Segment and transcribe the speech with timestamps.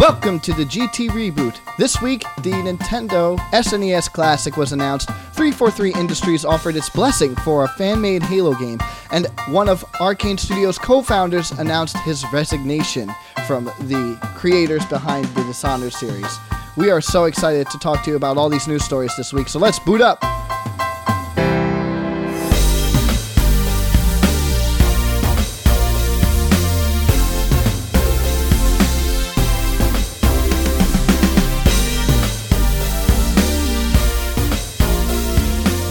[0.00, 1.58] Welcome to the GT Reboot.
[1.76, 5.08] This week, the Nintendo SNES Classic was announced.
[5.08, 10.40] 343 Industries offered its blessing for a fan made Halo game, and one of Arkane
[10.40, 13.10] Studios' co founders announced his resignation
[13.46, 16.38] from the creators behind the Dishonored series.
[16.78, 19.48] We are so excited to talk to you about all these news stories this week,
[19.48, 20.24] so let's boot up.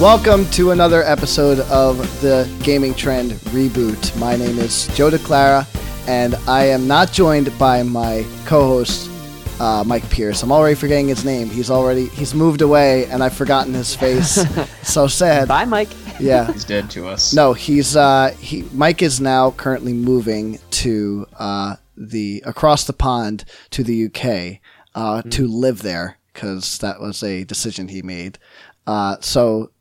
[0.04, 4.20] Welcome to another episode of the Gaming Trend Reboot.
[4.20, 5.66] My name is Joe DeClara,
[6.10, 9.10] and I am not joined by my co-host
[9.62, 10.44] uh, Mike Pierce.
[10.44, 11.50] I'm already forgetting his name.
[11.50, 14.46] He's already he's moved away, and I've forgotten his face.
[14.84, 15.48] so sad.
[15.48, 15.88] Bye, Mike.
[16.20, 16.52] Yeah.
[16.52, 17.34] He's dead to us.
[17.34, 18.64] No, he's uh, he.
[18.74, 24.60] Mike is now currently moving to uh, the across the pond to the UK
[24.96, 28.38] uh, to live there because that was a decision he made.
[28.86, 29.72] Uh, so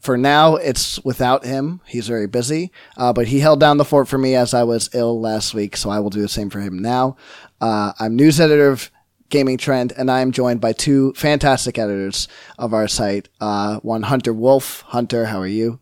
[0.00, 1.80] for now, it's without him.
[1.86, 4.90] He's very busy, uh, but he held down the fort for me as I was
[4.94, 7.16] ill last week, so I will do the same for him now.
[7.60, 8.90] Uh, I'm news editor of
[9.28, 12.26] Gaming Trend, and I am joined by two fantastic editors
[12.58, 13.28] of our site.
[13.40, 14.80] Uh, one, Hunter Wolfe.
[14.88, 15.78] Hunter, how are you?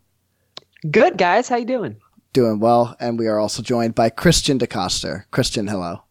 [0.90, 1.96] Good guys, how you doing?
[2.32, 5.24] Doing well, and we are also joined by Christian DeCoster.
[5.30, 6.02] Christian, hello.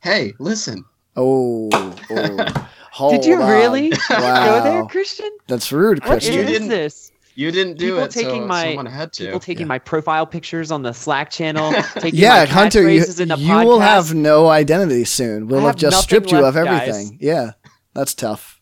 [0.00, 0.84] Hey, listen.
[1.16, 1.68] Oh,
[2.10, 2.68] oh.
[2.92, 3.48] Hold Did you on.
[3.48, 4.44] really Wow.
[4.46, 5.30] go there, Christian?
[5.46, 6.48] That's rude, Christian.
[6.48, 7.11] You this?
[7.34, 9.24] You didn't do People it, taking so my- someone had to.
[9.24, 9.68] People taking Yeah.
[9.68, 13.54] my profile pictures on the Slack channel, taking yeah, my Hunter, you, in the you
[13.54, 15.48] will have no identity soon.
[15.48, 16.88] We'll have, have just nothing stripped you of left, guys.
[16.88, 17.18] everything.
[17.20, 17.52] Yeah,
[17.94, 18.60] that's tough.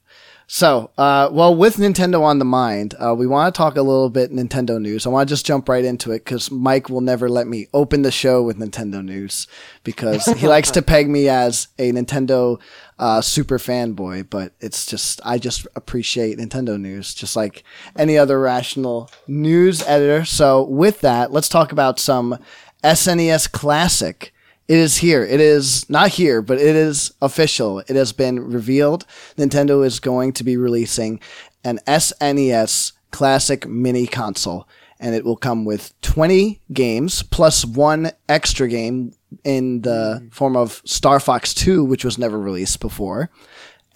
[0.52, 4.10] So, uh, well, with Nintendo on the mind, uh, we want to talk a little
[4.10, 5.06] bit Nintendo news.
[5.06, 8.02] I want to just jump right into it because Mike will never let me open
[8.02, 9.46] the show with Nintendo news
[9.84, 12.60] because he likes to peg me as a Nintendo
[12.98, 14.28] uh, super fanboy.
[14.28, 17.62] But it's just, I just appreciate Nintendo news, just like
[17.96, 20.24] any other rational news editor.
[20.24, 22.36] So, with that, let's talk about some
[22.82, 24.32] SNES Classic.
[24.70, 25.24] It is here.
[25.24, 27.80] It is not here, but it is official.
[27.80, 29.04] It has been revealed.
[29.36, 31.18] Nintendo is going to be releasing
[31.64, 34.68] an SNES Classic Mini Console,
[35.00, 40.32] and it will come with 20 games plus one extra game in the mm.
[40.32, 43.28] form of Star Fox 2, which was never released before.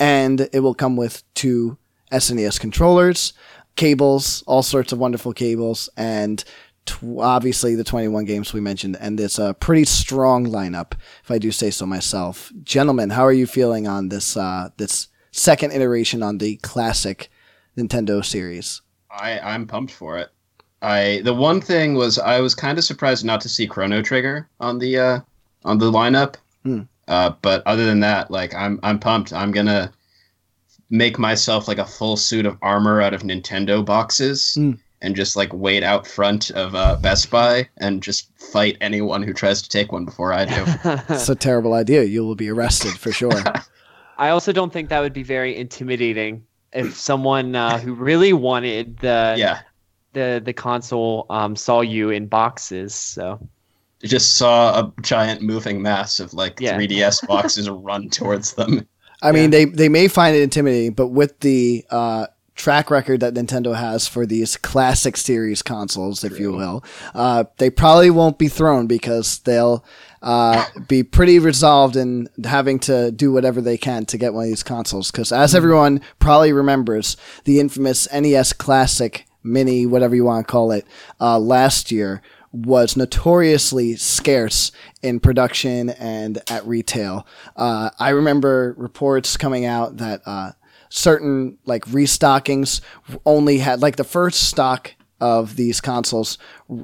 [0.00, 1.78] And it will come with two
[2.10, 3.32] SNES controllers,
[3.76, 6.42] cables, all sorts of wonderful cables, and
[6.86, 8.96] tw- obviously the 21 games we mentioned.
[9.00, 12.52] And it's a pretty strong lineup, if I do say so myself.
[12.62, 17.30] Gentlemen, how are you feeling on this uh, this second iteration on the classic
[17.76, 18.82] Nintendo series?
[19.10, 20.30] I, I'm pumped for it.
[20.82, 24.48] I the one thing was I was kind of surprised not to see Chrono Trigger
[24.60, 25.20] on the uh,
[25.64, 26.36] on the lineup.
[26.62, 26.82] Hmm.
[27.08, 29.32] Uh, but other than that, like I'm I'm pumped.
[29.32, 29.92] I'm gonna
[30.90, 34.72] make myself like a full suit of armor out of Nintendo boxes Hmm.
[35.04, 39.34] And just like wait out front of uh, Best Buy and just fight anyone who
[39.34, 40.64] tries to take one before I do.
[41.14, 42.04] It's a terrible idea.
[42.04, 43.42] You will be arrested for sure.
[44.18, 48.98] I also don't think that would be very intimidating if someone uh, who really wanted
[48.98, 49.60] the yeah,
[50.14, 52.94] the the console um, saw you in boxes.
[52.94, 53.38] So
[54.02, 56.78] just saw a giant moving mass of like Yeah.
[56.78, 58.86] 3DS boxes run towards them.
[59.22, 63.34] I mean, they they may find it intimidating, but with the uh, track record that
[63.34, 66.84] Nintendo has for these classic series consoles, if you will,
[67.14, 69.84] uh, they probably won't be thrown because they'll
[70.22, 74.48] uh, be pretty resolved in having to do whatever they can to get one of
[74.48, 75.10] these consoles.
[75.10, 80.70] Because as everyone probably remembers, the infamous NES Classic Mini, whatever you want to call
[80.70, 80.86] it,
[81.20, 82.22] uh, last year
[82.52, 84.70] was notoriously scarce
[85.02, 87.26] in production and at retail.
[87.56, 90.52] Uh, I remember reports coming out that uh,
[90.94, 92.80] certain like restockings
[93.26, 96.38] only had like the first stock of these consoles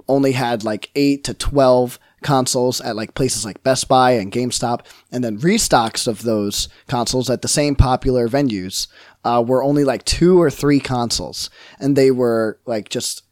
[0.09, 4.85] only had like eight to twelve consoles at like places like Best Buy and GameStop,
[5.13, 8.89] and then restocks of those consoles at the same popular venues
[9.25, 11.49] uh, were only like two or three consoles,
[11.79, 13.23] and they were like just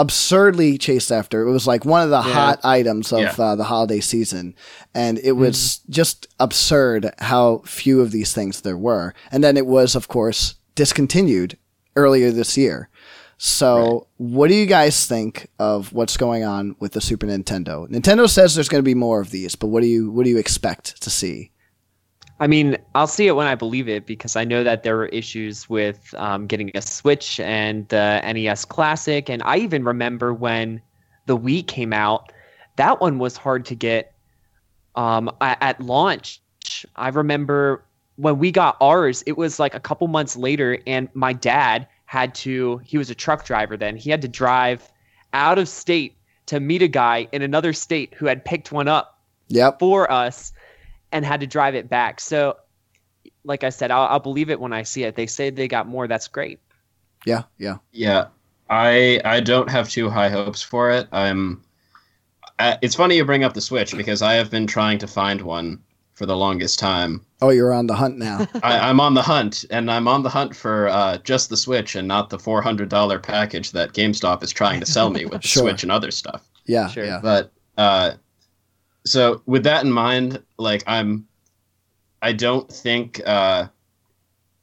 [0.00, 1.42] absurdly chased after.
[1.46, 3.34] It was like one of the hot items of Yeah.
[3.38, 4.54] uh, the holiday season,
[4.94, 9.12] and it was just absurd how few of these things there were.
[9.30, 11.56] And then it was, of course, discontinued
[11.96, 12.88] earlier this year.
[13.42, 17.88] So, what do you guys think of what's going on with the Super Nintendo?
[17.88, 20.30] Nintendo says there's going to be more of these, but what do you what do
[20.30, 21.50] you expect to see?
[22.40, 25.06] I mean, I'll see it when I believe it because I know that there were
[25.08, 30.80] issues with um, getting a Switch and the NES Classic, and I even remember when
[31.26, 32.32] the Wii came out.
[32.76, 34.14] That one was hard to get
[34.96, 36.40] um, at, at launch.
[36.96, 37.84] I remember
[38.16, 42.34] when we got ours, it was like a couple months later, and my dad had
[42.36, 42.78] to.
[42.78, 43.96] He was a truck driver then.
[43.96, 44.90] He had to drive
[45.34, 46.16] out of state
[46.46, 49.78] to meet a guy in another state who had picked one up Yep.
[49.78, 50.52] for us
[51.12, 52.20] and had to drive it back.
[52.20, 52.56] So,
[53.44, 55.16] like I said, I'll, I'll believe it when I see it.
[55.16, 56.06] They say they got more.
[56.06, 56.60] That's great.
[57.26, 57.42] Yeah.
[57.58, 57.76] Yeah.
[57.92, 58.26] Yeah,
[58.70, 61.08] I I don't have too high hopes for it.
[61.12, 61.62] I'm.
[62.58, 65.40] Uh, it's funny you bring up the Switch because I have been trying to find
[65.40, 65.80] one
[66.12, 67.24] for the longest time.
[67.40, 68.46] Oh, you're on the hunt now.
[68.62, 71.94] I, I'm on the hunt, and I'm on the hunt for uh, just the Switch
[71.96, 75.42] and not the four hundred dollar package that GameStop is trying to sell me with
[75.42, 76.48] the Switch and other stuff.
[76.66, 76.88] Yeah.
[76.88, 77.06] Sure.
[77.06, 77.20] Yeah.
[77.22, 78.12] But uh,
[79.04, 81.26] so with that in mind, like I'm,
[82.22, 83.66] I don't think uh,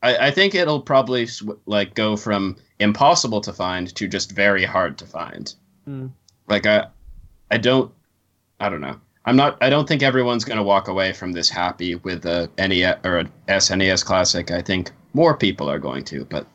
[0.03, 4.63] I, I think it'll probably sw- like go from impossible to find to just very
[4.63, 5.53] hard to find.
[5.85, 6.07] Hmm.
[6.47, 6.87] Like I,
[7.51, 7.91] I don't,
[8.59, 8.99] I don't know.
[9.25, 9.57] I'm not.
[9.61, 13.25] I don't think everyone's gonna walk away from this happy with a NES or a
[13.49, 14.51] SNES Classic.
[14.51, 16.47] I think more people are going to, but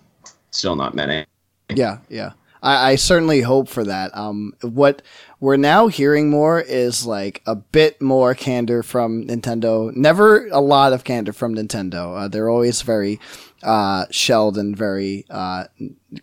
[0.53, 1.27] still not many.
[1.69, 2.33] Yeah, yeah.
[2.63, 4.17] I, I certainly hope for that.
[4.17, 5.03] Um, what
[5.41, 9.95] we're now hearing more is like a bit more candor from Nintendo.
[9.95, 12.17] Never a lot of candor from Nintendo.
[12.17, 13.19] Uh, they're always very
[13.63, 15.65] uh, shelled and very uh,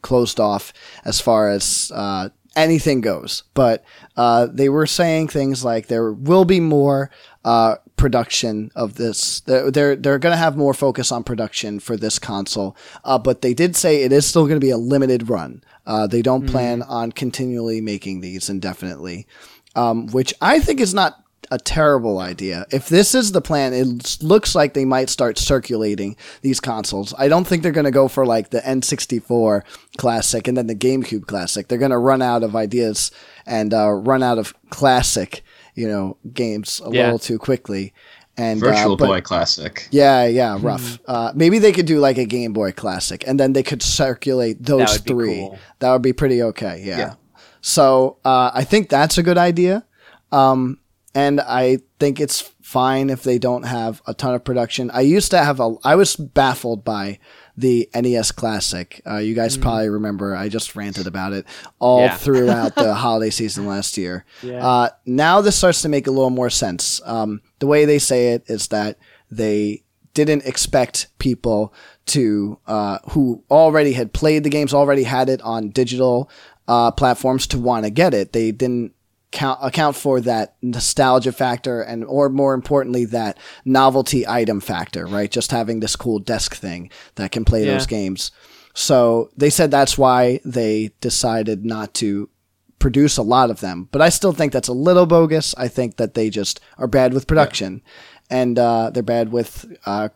[0.01, 3.43] closed off as far as uh, anything goes.
[3.53, 3.83] But
[4.15, 7.11] uh, they were saying things like there will be more
[7.43, 9.41] uh, production of this.
[9.41, 12.75] They're they're, they're going to have more focus on production for this console.
[13.03, 15.63] Uh, but they did say it is still going to be a limited run.
[15.85, 19.27] Uh, they don't plan on continually making these indefinitely,
[19.75, 22.65] um, which I think is not a terrible idea.
[22.71, 27.13] If this is the plan, it looks like they might start circulating these consoles.
[27.17, 29.63] I don't think they're going to go for like the N64
[29.97, 31.67] classic and then the GameCube classic.
[31.67, 33.11] They're going to run out of ideas
[33.45, 35.43] and uh, run out of classic,
[35.79, 37.03] you know, games a Yeah.
[37.05, 37.93] little too quickly.
[38.37, 39.87] And Virtual uh, but- Boy Classic.
[39.91, 40.99] yeah, yeah, rough.
[41.07, 44.63] Uh, maybe they could do like a Game Boy Classic, and then they could circulate
[44.63, 45.35] those would be three.
[45.39, 45.59] cool.
[45.79, 46.81] That would be pretty okay.
[46.85, 46.97] Yeah.
[46.99, 47.13] Yeah.
[47.61, 49.83] So uh, I think that's a good idea,
[50.31, 50.79] um,
[51.13, 54.89] and I think it's fine if they don't have a ton of production.
[54.91, 55.75] I used to have a.
[55.83, 57.19] I was baffled by
[57.59, 59.01] the NES Classic.
[59.05, 60.35] Uh, you guys probably remember.
[60.35, 61.45] I just ranted about it
[61.77, 62.15] all Yeah.
[62.15, 64.23] throughout the holiday season last year.
[64.41, 64.65] Yeah.
[64.65, 67.01] Uh, now this starts to make a little more sense.
[67.05, 68.97] Um, the way they say it is that
[69.29, 69.83] they
[70.13, 71.73] didn't expect people
[72.07, 76.29] to uh, who already had played the games, already had it on digital
[76.67, 78.31] uh, platforms, to want to get it.
[78.33, 78.93] They didn't
[79.31, 85.05] count, account for that nostalgia factor, and or more importantly, that novelty item factor.
[85.05, 87.73] Right, just having this cool desk thing that can play Yeah.
[87.73, 88.31] those games.
[88.73, 92.29] So they said that's why they decided not to
[92.77, 93.89] produce a lot of them.
[93.91, 95.53] But I still think that's a little bogus.
[95.57, 97.81] I think that they just are bad with production,
[98.29, 100.09] and uh, they're bad with uh,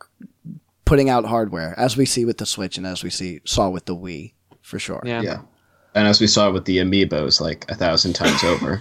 [0.86, 3.84] putting out hardware, as we see with the Switch and as we see saw with
[3.84, 4.32] the Wii,
[4.62, 5.02] for sure.
[5.04, 5.20] Yeah.
[5.20, 5.40] Yeah.
[5.94, 8.80] And as we saw with the amiibos, like a thousand times over.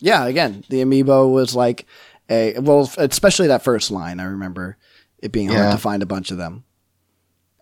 [0.00, 1.86] Yeah, again, the amiibo was like
[2.28, 4.20] a well, especially that first line.
[4.20, 4.76] I remember
[5.18, 6.64] it being hard to find a bunch of them.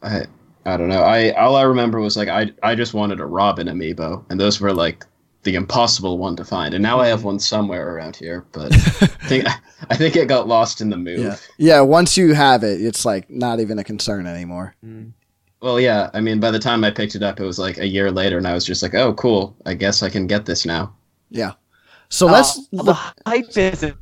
[0.02, 0.26] I
[0.64, 1.02] I don't know.
[1.02, 4.60] I all I remember was like I I just wanted a Robin amiibo, and those
[4.60, 5.04] were like
[5.42, 6.74] the impossible one to find.
[6.74, 9.46] And now I have one somewhere around here, but I think
[9.90, 11.20] I think it got lost in the move.
[11.20, 11.80] Yeah, yeah.
[11.80, 14.74] Once you have it, it's like not even a concern anymore.
[14.84, 15.12] Mm.
[15.60, 16.10] Well, yeah.
[16.14, 18.38] I mean, by the time I picked it up, it was like a year later,
[18.38, 19.56] and I was just like, "Oh, cool.
[19.66, 20.94] I guess I can get this now."
[21.30, 21.52] Yeah.
[22.10, 22.86] So oh, let's Oh, look.
[22.86, 22.92] the
[23.26, 23.96] hype isn't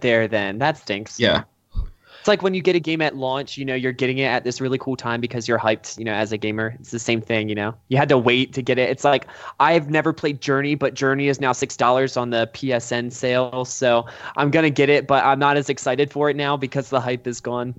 [0.00, 0.28] there.
[0.28, 1.18] Then that stinks.
[1.18, 1.44] Yeah,
[2.18, 4.44] It's like when you get a game at launch, you know, you're getting it at
[4.44, 6.76] this really cool time because you're hyped, you know, as a gamer.
[6.78, 7.74] It's the same thing, you know.
[7.88, 8.90] You had to wait to get it.
[8.90, 9.26] It's like
[9.58, 13.64] I've never played Journey, but Journey is now $6 on the PSN sale.
[13.64, 14.04] So
[14.36, 17.00] I'm going to get it, but I'm not as excited for it now because the
[17.00, 17.74] hype is gone.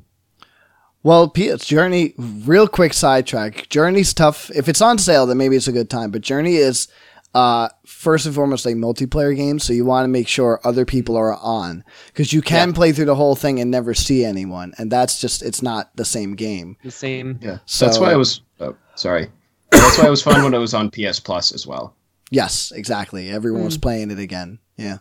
[1.04, 2.14] Well, P- Journey.
[2.18, 3.68] Real quick sidetrack.
[3.70, 4.52] Journey's tough.
[4.52, 6.12] If it's on sale, then maybe it's a good time.
[6.12, 6.88] But Journey is
[7.34, 11.16] uh, first and foremost a multiplayer game, so you want to make sure other people
[11.18, 12.76] are on because you can Yeah.
[12.76, 16.06] play through the whole thing and never see anyone, and that's just it's not the
[16.06, 16.78] same game.
[16.84, 17.40] The same.
[17.42, 17.60] yeah.
[17.66, 18.42] So- That's why I was.
[18.60, 19.30] Oh, sorry.
[19.72, 21.96] That's why it was fun when it was on PS Plus as well.
[22.30, 23.30] Yes, exactly.
[23.30, 24.60] Everyone was playing it again.
[24.78, 24.98] Yeah.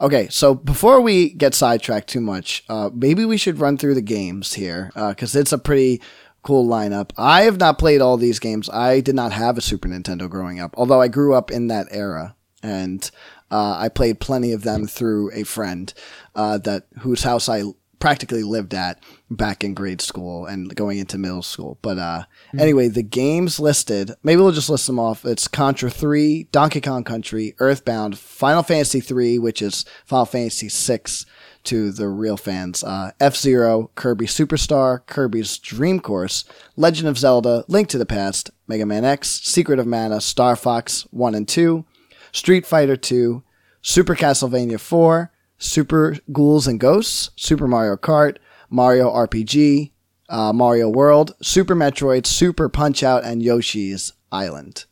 [0.00, 4.02] Okay, so before we get sidetracked too much, uh, maybe we should run through the
[4.02, 6.00] games here because it's a pretty
[6.42, 7.10] cool lineup.
[7.16, 8.68] I have not played all these games.
[8.70, 11.88] I did not have a Super Nintendo growing up, although I grew up in that
[11.90, 13.10] era, and
[13.50, 15.92] uh, I played plenty of them through a friend
[16.34, 17.62] uh, that whose house I
[18.04, 21.78] practically lived at back in grade school and going into middle school.
[21.80, 22.24] But uh,
[22.58, 25.24] anyway, the games listed, maybe we'll just list them off.
[25.24, 31.24] It's Contra 3, Donkey Kong Country, Earthbound, Final Fantasy 3, which is Final Fantasy 6
[31.62, 32.84] to the real fans.
[32.84, 36.44] Uh, F Zero, Kirby Superstar, Kirby's Dream Course,
[36.76, 41.06] Legend of Zelda, Link to the Past, Mega Man X, Secret of Mana, Star Fox
[41.10, 41.86] 1 and 2,
[42.32, 43.42] Street Fighter 2,
[43.80, 48.36] Super Castlevania 4, Super Ghouls and Ghosts, Super Mario Kart,
[48.70, 49.92] Mario RPG,
[50.28, 54.84] uh, Mario World, Super Metroid, Super Punch Out, and Yoshi's Island.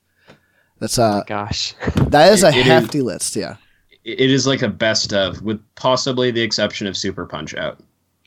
[0.78, 1.74] That's uh, Gosh.
[1.96, 3.36] that is a It- it is- hefty list.
[3.36, 3.56] Yeah,
[4.04, 7.80] It is like a best of, with possibly the exception of Super Punch Out.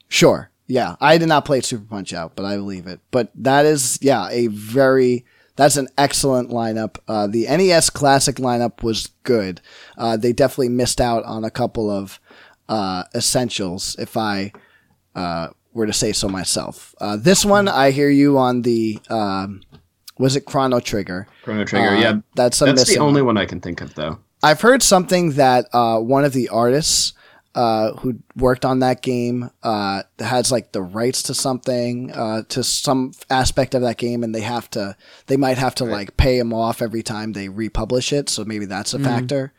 [0.07, 0.49] sure.
[0.67, 2.99] Yeah, I did not play Super Punch Out, but I believe it.
[3.11, 5.23] But that is, yeah, a very
[5.55, 6.97] that's an excellent lineup.
[7.07, 9.61] Uh, the NES Classic lineup was good.
[9.97, 12.19] Uh, they definitely missed out on a couple of
[12.69, 14.51] uh, essentials, if I
[15.15, 16.93] uh, were to say so myself.
[16.99, 19.61] Uh, this one, I hear you on the um,
[20.17, 21.27] was it Chrono Trigger?
[21.43, 22.13] Chrono Trigger, Uh, yeah.
[22.35, 23.35] that's a That's the only one.
[23.35, 24.19] one I can think of, though.
[24.43, 27.13] I've heard something that uh, one of the artists
[27.55, 32.63] uh, who worked on that game uh, has like the rights to something uh, to
[32.63, 34.95] some aspect of that game, and they have to
[35.27, 35.93] they might have to Right.
[35.93, 38.29] like pay him off every time they republish it.
[38.29, 39.03] So maybe that's a Mhm.
[39.05, 39.53] factor.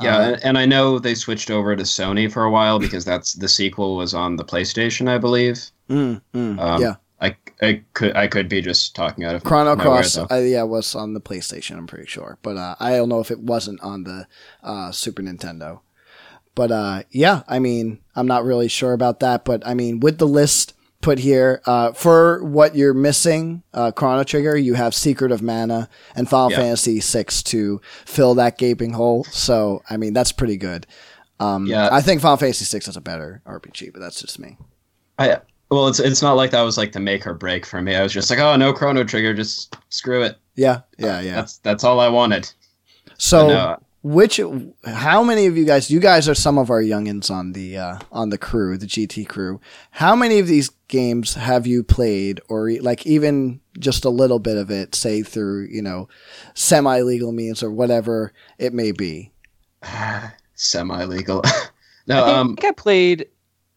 [0.00, 3.04] Yeah, Uh, and, and I know they switched over to Sony for a while because
[3.04, 5.70] that's the sequel was on the PlayStation, I believe.
[5.90, 6.94] mm, mm, Um, yeah.
[7.20, 10.28] I, I could I could be just talking out of Chrono nowhere, Cross, though.
[10.30, 11.76] uh, yeah, was on the PlayStation.
[11.76, 14.28] I'm pretty sure, but uh, I don't know if it wasn't on the
[14.62, 15.80] uh, Super Nintendo.
[16.58, 19.44] But uh, yeah, I mean, I'm not really sure about that.
[19.44, 24.24] But I mean, with the list put here uh, for what you're missing, uh, Chrono
[24.24, 26.56] Trigger, you have Secret of Mana and Final Yeah.
[26.56, 29.22] Fantasy VI to fill that gaping hole.
[29.30, 30.88] So I mean, that's pretty good.
[31.38, 31.90] Um, Yeah.
[31.92, 34.58] I think Final Fantasy VI is a better RPG, but that's just me.
[35.16, 35.38] I
[35.70, 37.94] well, it's it's not like that was like the make or break for me.
[37.94, 40.36] I was just like, oh no, Chrono Trigger, just screw it.
[40.56, 41.36] Yeah, yeah, yeah.
[41.36, 42.52] That's that's all I wanted.
[43.16, 43.46] So.
[43.46, 44.40] No, Which,
[44.84, 45.90] how many of you guys?
[45.90, 49.28] You guys are some of our youngins on the uh, on the crew, the GT
[49.28, 49.60] crew.
[49.90, 54.56] How many of these games have you played, or like even just a little bit
[54.56, 56.08] of it, say through you know
[56.54, 59.32] semi legal means or whatever it may be?
[60.54, 61.42] semi legal.
[62.06, 63.26] no I no, think um, I played.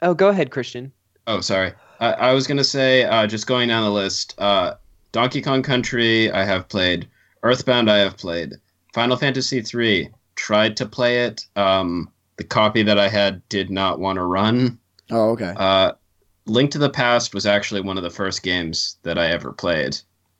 [0.03, 0.91] Oh, go ahead, Christian.
[1.25, 1.73] Oh, sorry.
[1.99, 4.35] I, I was gonna say, uh, just going down the list.
[4.37, 4.75] Uh,
[5.11, 7.07] Donkey Kong Country, I have played.
[7.43, 8.53] Earthbound, I have played.
[8.93, 11.45] Final Fantasy III, tried to play it.
[11.55, 14.79] Um, the copy that I had did not want to run.
[15.09, 15.53] Oh, okay.
[15.55, 15.93] Uh,
[16.45, 19.97] Link to the Past was actually one of the first games that I ever played.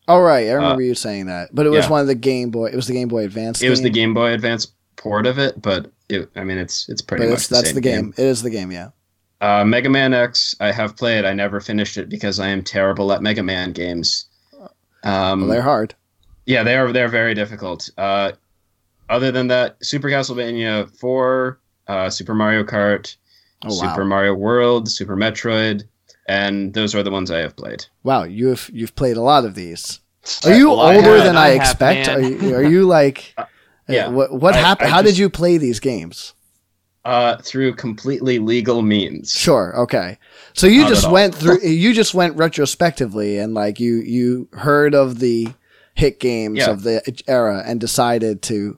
[0.08, 1.92] All right, I remember you saying that, but it was yeah.
[1.92, 2.68] one of the Game Boy.
[2.68, 3.62] It was the Game Boy Advance.
[3.62, 4.68] It was the game, Game Boy Advance
[4.98, 7.74] port of it, but it, I mean, it's it's pretty but much it's, the that's
[7.74, 8.14] the game.
[8.18, 8.72] It is the game.
[8.72, 8.90] Yeah.
[9.40, 11.24] Uh, Mega Man X, I have played.
[11.24, 14.26] I never finished it because I am terrible at Mega Man games.
[15.04, 15.96] Um, Well, they're hard.
[16.46, 16.92] Yeah, they are.
[16.92, 17.90] They're very difficult.
[17.98, 18.32] Uh,
[19.10, 23.16] other than that, Super Castlevania Four, uh, Super Mario Kart,
[23.64, 23.90] Oh wow.
[23.90, 25.84] Super Mario World, Super Metroid,
[26.28, 27.86] and those are the ones I have played.
[28.04, 30.00] Wow, you've you've played a lot of these.
[30.46, 32.08] Are you Well, I older have- than I I, expect?
[32.08, 32.18] man.
[32.18, 33.36] Are you, are you like?
[33.90, 34.06] Uh, yeah.
[34.06, 34.90] uh, What what I- happened?
[34.92, 36.34] How just- did you play these games?
[37.04, 39.32] Uh, through completely legal means.
[39.32, 39.76] Sure.
[39.76, 40.20] Okay.
[40.54, 41.62] So you Not just went through.
[41.62, 45.50] You just went retrospectively, and like you you heard of the
[45.96, 46.70] hit games Yeah.
[46.72, 48.78] of the era and decided to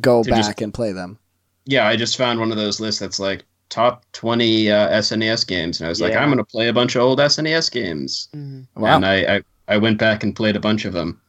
[0.00, 1.18] go To back just- and play them.
[1.66, 5.78] Yeah, I just found one of those lists that's like top twenty uh, SNES games,
[5.80, 8.28] and I was like, I'm gonna play a bunch of old SNES games.
[8.76, 8.96] Wow.
[8.96, 11.20] And I, I I went back and played a bunch of them,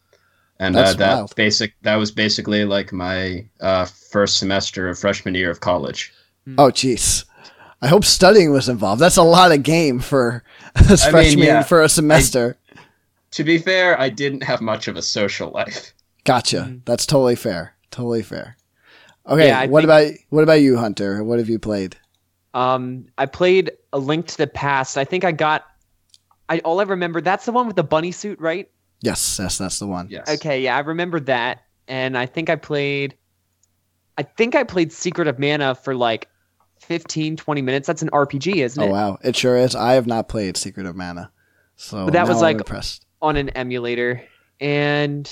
[0.60, 1.36] and That's uh, that wild.
[1.36, 6.12] basic that was basically like my uh, first semester of freshman year of college.
[6.58, 7.26] oh, jeez.
[7.84, 9.02] I hope studying was involved.
[9.02, 10.44] That's a lot of game for
[10.76, 11.64] a mean, freshman yeah.
[11.64, 12.58] for a semester.
[13.32, 15.94] To be fair, I didn't have much of a social life.
[16.26, 16.68] Gotcha.
[16.70, 16.82] Mhm.
[16.86, 17.74] That's totally fair.
[17.90, 18.58] Totally fair.
[19.28, 19.48] Okay.
[19.48, 21.24] Yeah, what think- about what about you, Hunter?
[21.24, 21.96] What have you played?
[22.54, 24.98] Um, I played A Link to the Past.
[24.98, 25.64] I think I got.
[26.50, 28.70] I all I remember that's the one with the bunny suit, right?
[29.02, 30.08] Yes, yes, that's the one.
[30.10, 30.30] Yes.
[30.30, 33.16] Okay, yeah, I remember that, and I think I played.
[34.18, 36.28] I think I played Secret of Mana for like
[36.82, 37.88] 15, 20 minutes.
[37.88, 38.86] That's an RPG, isn't it?
[38.88, 39.74] Oh wow, it sure is.
[39.76, 41.32] I have not played Secret of Mana,
[41.78, 43.06] so But that was I'm like- impressed.
[43.22, 44.24] On an emulator,
[44.60, 45.32] and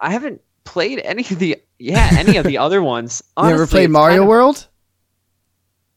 [0.00, 3.22] I haven't played any of the yeah any of the other ones.
[3.36, 4.68] You ever Honestly, played Mario kind of- World?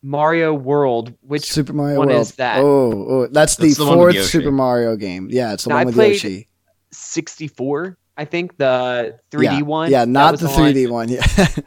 [0.03, 2.21] Mario World, which Super Mario one World.
[2.21, 2.59] is that?
[2.59, 4.27] Oh, oh, that's the That's the fourth Yoshi.
[4.27, 5.27] Super Mario game.
[5.29, 6.47] Yeah, it's the No, one with played Yoshi.
[6.91, 9.61] 64, I think the 3D yeah.
[9.61, 9.91] one.
[9.91, 11.09] Yeah, not the 3D one.
[11.09, 11.25] Yeah.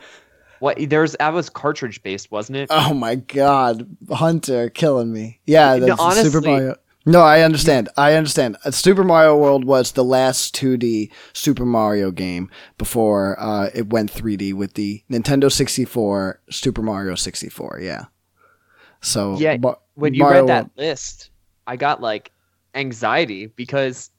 [0.61, 2.67] What there's that was cartridge based, wasn't it?
[2.71, 5.41] Oh my god, Hunter killing me.
[5.47, 6.75] Yeah, No, that's honestly- Super Mario.
[7.07, 7.89] No, I understand.
[7.97, 8.57] I understand.
[8.65, 14.13] Uh, Super Mario World was the last 2D Super Mario game before uh, it went
[14.13, 17.81] 3D with the Nintendo 64 Super Mario 64.
[17.83, 18.05] Yeah.
[19.01, 21.31] So Yeah, Ma- when you Mario read that World- list,
[21.67, 22.33] I got like
[22.75, 24.11] anxiety because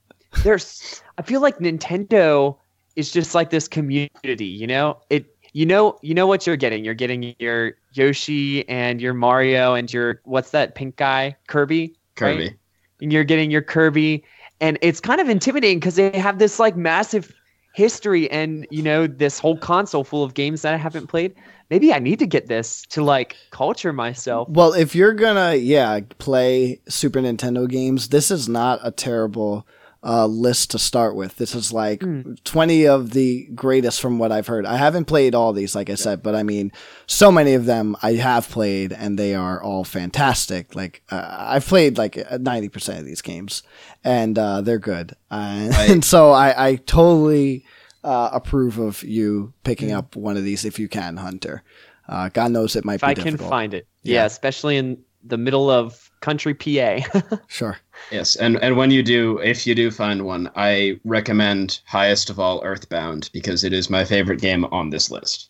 [0.43, 2.57] there's I feel like Nintendo
[2.95, 4.99] is just like this community, you know?
[5.09, 6.83] It you know you know what you're getting.
[6.83, 11.35] You're getting your Yoshi and your Mario and your what's that pink guy?
[11.47, 11.95] Kirby?
[12.15, 12.41] Kirby.
[12.41, 12.55] Right?
[13.01, 14.23] And you're getting your Kirby
[14.61, 17.33] and it's kind of intimidating because they have this like massive
[17.73, 21.33] history and you know this whole console full of games that I haven't played.
[21.69, 24.47] Maybe I need to get this to like culture myself.
[24.49, 29.65] Well, if you're gonna, yeah, play Super Nintendo games, this is not a terrible
[30.03, 31.37] uh, list to start with.
[31.37, 32.43] This is like Mm.
[32.43, 34.65] 20 of the greatest from what I've heard.
[34.65, 36.71] I haven't played all these, like I said, but I mean,
[37.05, 40.75] so many of them I have played, and they are all fantastic.
[40.75, 43.61] Like uh, I've played like 90% of these games,
[44.03, 45.15] and uh, they're good.
[45.31, 47.63] Uh, and so I, I totally
[48.03, 51.63] uh, approve of you picking up one of these if you can, Hunter.
[52.09, 53.39] Uh, God knows it might if be I difficult.
[53.39, 53.87] can find it.
[54.03, 54.15] Yeah.
[54.15, 54.25] Yeah.
[54.25, 56.99] especially in the middle of country PA.
[57.47, 57.77] Sure.
[58.11, 62.39] Yes, and and when you do, if you do find one, I recommend highest of
[62.39, 65.49] all Earthbound because it is my favorite game on this list.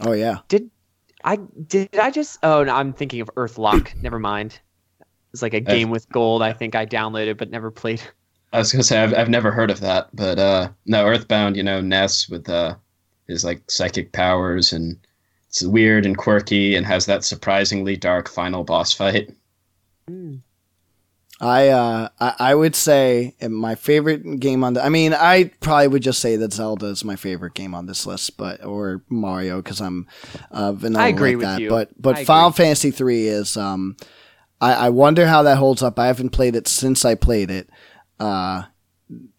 [0.00, 0.38] Oh yeah.
[0.48, 0.70] Did
[1.24, 3.94] I did I just oh no, I'm thinking of Earthlock.
[4.02, 4.60] Never mind.
[5.32, 6.42] It's like a game with gold.
[6.42, 8.02] I think I downloaded but never played.
[8.52, 11.62] I was gonna say I've I've never heard of that, but uh, no, Earthbound, you
[11.62, 12.74] know, Ness with uh,
[13.28, 14.98] his like psychic powers and
[15.48, 19.30] it's weird and quirky and has that surprisingly dark final boss fight.
[21.42, 25.88] I uh I, I would say my favorite game on the I mean I probably
[25.88, 29.62] would just say that Zelda is my favorite game on this list but or Mario
[29.62, 30.06] because I'm
[30.50, 31.68] uh vanilla I agree like with that you.
[31.70, 32.64] but but I Final agree.
[32.64, 33.96] Fantasy 3 is um
[34.60, 37.70] I, I wonder how that holds up I haven't played it since I played it
[38.18, 38.64] uh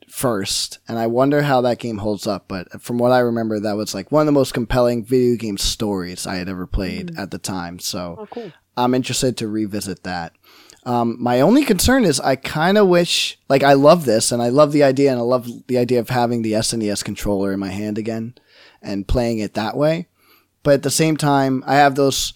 [0.10, 3.78] first and I wonder how that game holds up but from what I remember that
[3.78, 7.32] was like one of the most compelling video game stories I had ever played at
[7.32, 8.52] the time so Oh cool.
[8.78, 10.32] I'm interested to revisit that.
[10.84, 14.50] Um, my only concern is I kind of wish, like, I love this and I
[14.50, 17.70] love the idea and I love the idea of having the SNES controller in my
[17.70, 18.34] hand again
[18.82, 20.08] and playing it that way.
[20.64, 22.34] But at the same time, I have those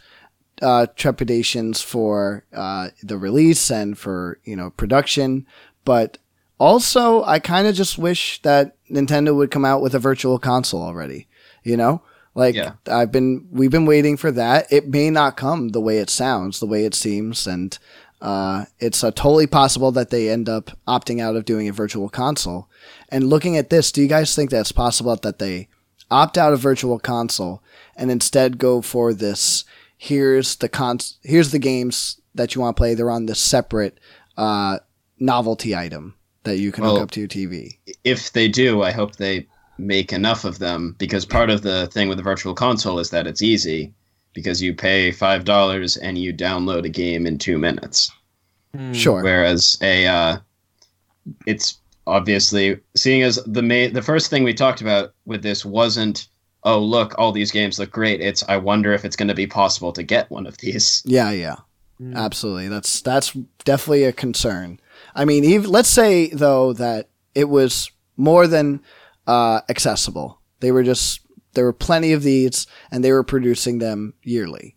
[0.62, 5.46] uh, trepidations for uh, the release and for you know production.
[5.84, 6.18] But
[6.60, 10.82] also, I kind of just wish that Nintendo would come out with a virtual console
[10.82, 11.28] already.
[11.64, 12.02] You know,
[12.36, 12.74] like Yeah.
[12.88, 14.72] I've been we've been waiting for that.
[14.72, 17.78] It may not come the way it sounds, the way it seems, and
[18.26, 22.10] uh, it's uh, totally possible that they end up opting out of doing a virtual
[22.10, 22.68] console.
[23.10, 25.68] And looking at this, do you guys think that's possible that they
[26.10, 27.62] opt out of virtual console
[27.96, 29.64] and instead go for this?
[29.96, 31.20] Here's the cons.
[31.22, 32.96] Here's the games that you want to play.
[32.96, 34.00] They're on this separate
[34.38, 34.80] uh,
[35.20, 37.78] novelty item that you can hook up to your TV.
[38.04, 39.46] If they do, I hope they
[39.78, 43.28] make enough of them because part of the thing with the virtual console is that
[43.28, 43.94] it's easy
[44.36, 48.12] because you pay five dollars and you download a game in two minutes.
[48.76, 48.94] Hmm.
[48.94, 49.24] Sure.
[49.24, 50.38] Whereas a uh,
[51.48, 56.28] it's obviously seeing as the main the first thing we talked about with this wasn't
[56.64, 59.48] oh look all these games look great it's I wonder if it's going to be
[59.48, 61.02] possible to get one of these.
[61.06, 61.56] Yeah, yeah.
[62.00, 62.16] Mm.
[62.16, 62.68] Absolutely.
[62.68, 63.32] That's that's
[63.64, 64.80] definitely a concern.
[65.16, 68.82] I mean, even let's say though that it was more than
[69.28, 70.40] uh, accessible.
[70.60, 71.22] They were just
[71.56, 74.76] there were plenty of these, and they were producing them yearly.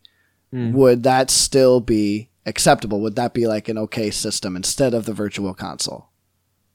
[0.53, 0.73] Mm.
[0.73, 3.01] Would that still be acceptable?
[3.01, 6.09] Would that be like an okay system instead of the virtual console?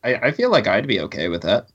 [0.03, 1.69] I, I feel like I'd be okay with that.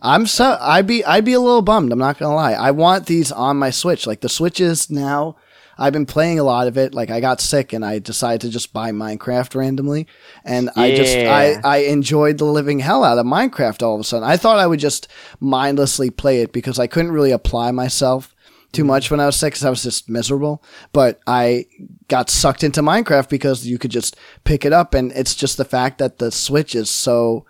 [0.00, 1.90] I'm so I'd be I'd be a little bummed.
[1.90, 2.52] I'm not gonna lie.
[2.52, 4.06] I want these on my Switch.
[4.06, 5.36] Like the Switches now.
[5.78, 6.94] I've been playing a lot of it.
[6.94, 10.06] Like I got sick and I decided to just buy Minecraft randomly,
[10.44, 13.82] and I just I I enjoyed the living hell out of Minecraft.
[13.82, 15.08] All of a sudden, I thought I would just
[15.40, 18.34] mindlessly play it because I couldn't really apply myself
[18.72, 20.62] too much when I was sick because I was just miserable.
[20.92, 21.66] But I
[22.08, 25.64] got sucked into Minecraft because you could just pick it up, and it's just the
[25.64, 27.46] fact that the Switch is so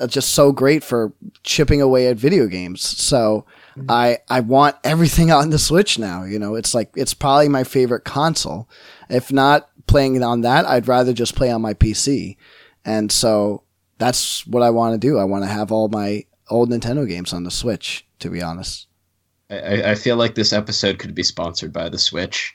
[0.00, 2.82] uh, just so great for chipping away at video games.
[2.82, 3.44] So
[3.88, 6.24] I I want everything on the Switch now.
[6.24, 8.68] You know, it's like it's probably my favorite console.
[9.08, 12.36] If not playing it on that, I'd rather just play on my PC.
[12.84, 13.62] And so
[13.98, 15.18] that's what I want to do.
[15.18, 18.06] I want to have all my old Nintendo games on the Switch.
[18.20, 18.86] To be honest.
[19.50, 22.54] I- I, feel like this episode could be sponsored by the Switch.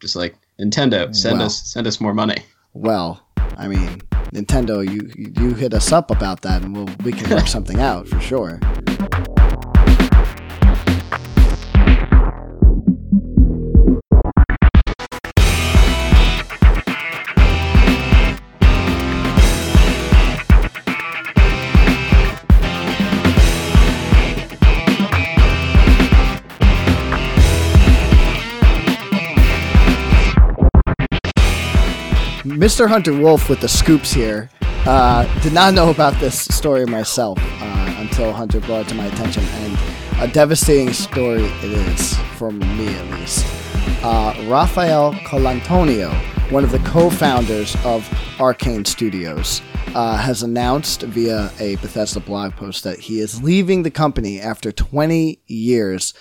[0.00, 1.46] Just like Nintendo, send Wow.
[1.46, 2.38] us send us more money.
[2.72, 3.20] Well,
[3.56, 4.00] I mean,
[4.32, 8.08] Nintendo, you you hit us up about that, and we'll we can work something out
[8.08, 8.60] for sure.
[32.68, 32.86] Mr.
[32.86, 34.50] Hunter Wolfe with the scoops here.
[34.84, 39.06] Uh, did not know about this story myself uh, until Hunter brought it to my
[39.06, 39.78] attention, and
[40.20, 43.46] a devastating story it is for me at least.
[44.04, 46.12] Uh, Rafael Colantonio,
[46.52, 49.62] one of the co-founders of Arkane Studios,
[49.94, 54.72] uh, has announced via a Bethesda blog post that he is leaving the company after
[54.72, 56.12] 20 years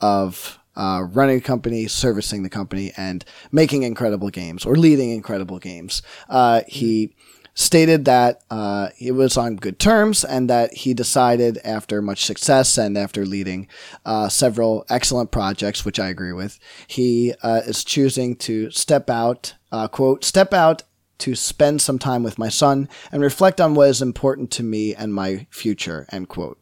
[0.00, 5.58] of uh, running a company, servicing the company, and making incredible games or leading incredible
[5.58, 6.02] games.
[6.28, 7.14] Uh, he
[7.54, 12.78] stated that uh, he was on good terms and that he decided after much success
[12.78, 13.68] and after leading
[14.06, 19.54] uh, several excellent projects, which I agree with, he uh, is choosing to step out,
[19.70, 20.82] uh, quote, step out
[21.18, 24.94] to spend some time with my son and reflect on what is important to me
[24.94, 26.58] and my future, end quote.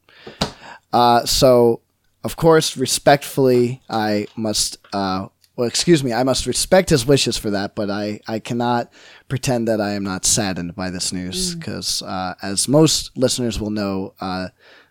[0.93, 1.81] Uh, so
[2.25, 7.51] of course, respectfully, I must, uh, well, excuse me, I must respect his wishes for
[7.51, 8.93] that, but I, I cannot
[9.29, 13.71] pretend that I am not saddened by this news because, uh, as most listeners will
[13.71, 14.49] know, uh,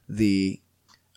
[0.07, 0.59] the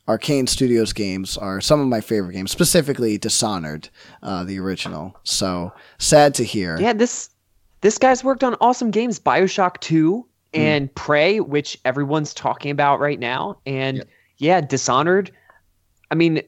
[0.08, 3.88] Arkane Studios games are some of my favorite games, specifically Dishonored,
[4.22, 5.16] uh, the original.
[5.22, 6.78] So sad to hear.
[6.80, 7.30] Yeah, this
[7.82, 13.18] this guy's worked on awesome games, Bioshock Two and Prey, which everyone's talking about right
[13.18, 14.08] now, and Yep.
[14.38, 15.30] yeah, Dishonored.
[16.12, 16.42] I mean,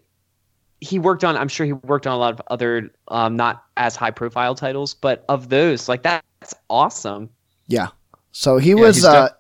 [0.81, 1.37] he worked on.
[1.37, 4.95] I'm sure he worked on a lot of other, um, not as high profile titles,
[4.95, 7.31] but of those, like that, that's awesome.
[7.67, 7.89] Yeah.
[8.33, 9.31] So he Yeah, was, he's uh,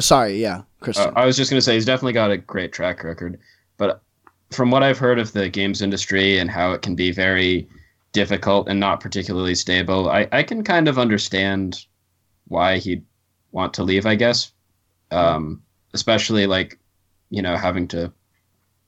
[0.00, 1.12] sorry, yeah, Christian.
[1.16, 3.40] Uh, I was just going to say he's definitely got a great track record,
[3.78, 4.02] but
[4.50, 7.68] from what I've heard of the games industry and how it can be very
[8.12, 11.86] difficult and not particularly stable, I, I can kind of understand
[12.48, 13.04] why he'd
[13.52, 14.06] want to leave.
[14.06, 14.52] I guess,
[15.10, 15.62] um,
[15.94, 16.78] especially like
[17.30, 18.12] you know having to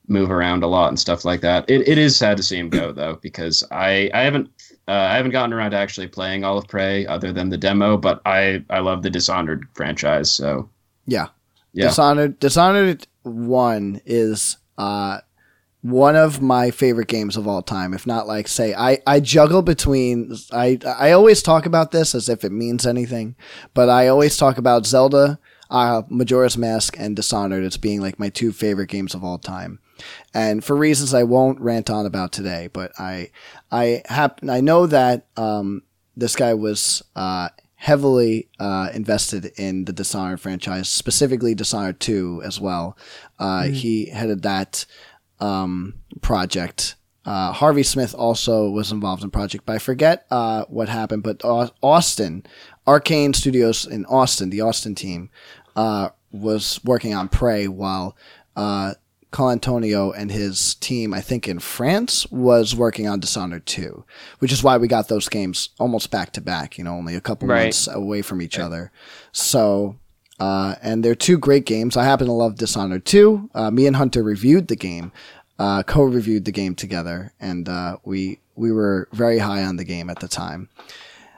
[0.07, 1.69] move around a lot and stuff like that.
[1.69, 4.49] It, it is sad to see him go though because I I haven't
[4.87, 7.97] uh, I haven't gotten around to actually playing all of Prey other than the demo,
[7.97, 10.69] but I I love the Dishonored franchise, so
[11.05, 11.27] yeah.
[11.73, 11.87] yeah.
[11.87, 15.19] Dishonored Dishonored One is uh
[15.81, 17.93] one of my favorite games of all time.
[17.93, 22.29] If not like say I, I juggle between I I always talk about this as
[22.29, 23.35] if it means anything,
[23.73, 25.39] but I always talk about Zelda,
[25.69, 29.79] uh Majora's Mask and Dishonored as being like my two favorite games of all time.
[30.33, 33.31] And for reasons I won't rant on about today, but I
[33.71, 35.83] I happen I know that um
[36.15, 42.59] this guy was uh heavily uh, invested in the Dishonored franchise, specifically Dishonored 2 as
[42.59, 42.97] well.
[43.37, 44.85] Uh, He headed that
[45.39, 46.95] um, project.
[47.23, 51.21] Uh, Harvey Smith also was involved in project, but I forget uh, what happened.
[51.21, 52.45] But Austin,
[52.87, 55.29] Arkane Studios in Austin, the Austin team,
[55.75, 58.17] uh, was working on Prey while
[58.55, 58.95] uh,
[59.31, 64.03] Colantonio and his team, I think in France, was working on Dishonored 2,
[64.39, 67.21] which is why we got those games almost back to back, you know, only a
[67.21, 67.63] couple Right.
[67.65, 68.91] months away from each other.
[69.31, 69.97] So,
[70.39, 71.97] uh, and they're two great games.
[71.97, 73.49] I happen to love Dishonored 2.
[73.53, 75.11] Uh, me and Hunter reviewed the game,
[75.59, 80.09] uh, co-reviewed the game together, and uh, we we were very high on the game
[80.09, 80.67] at the time.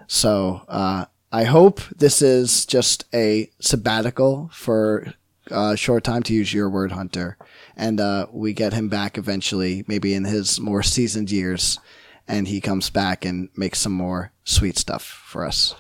[0.08, 5.14] So uh, I hope this is just a sabbatical for
[5.52, 7.38] a short time, to use your word, Hunter,
[7.80, 11.80] and uh, we get him back eventually, maybe in his more seasoned years,
[12.28, 15.74] and he comes back and makes some more sweet stuff for us.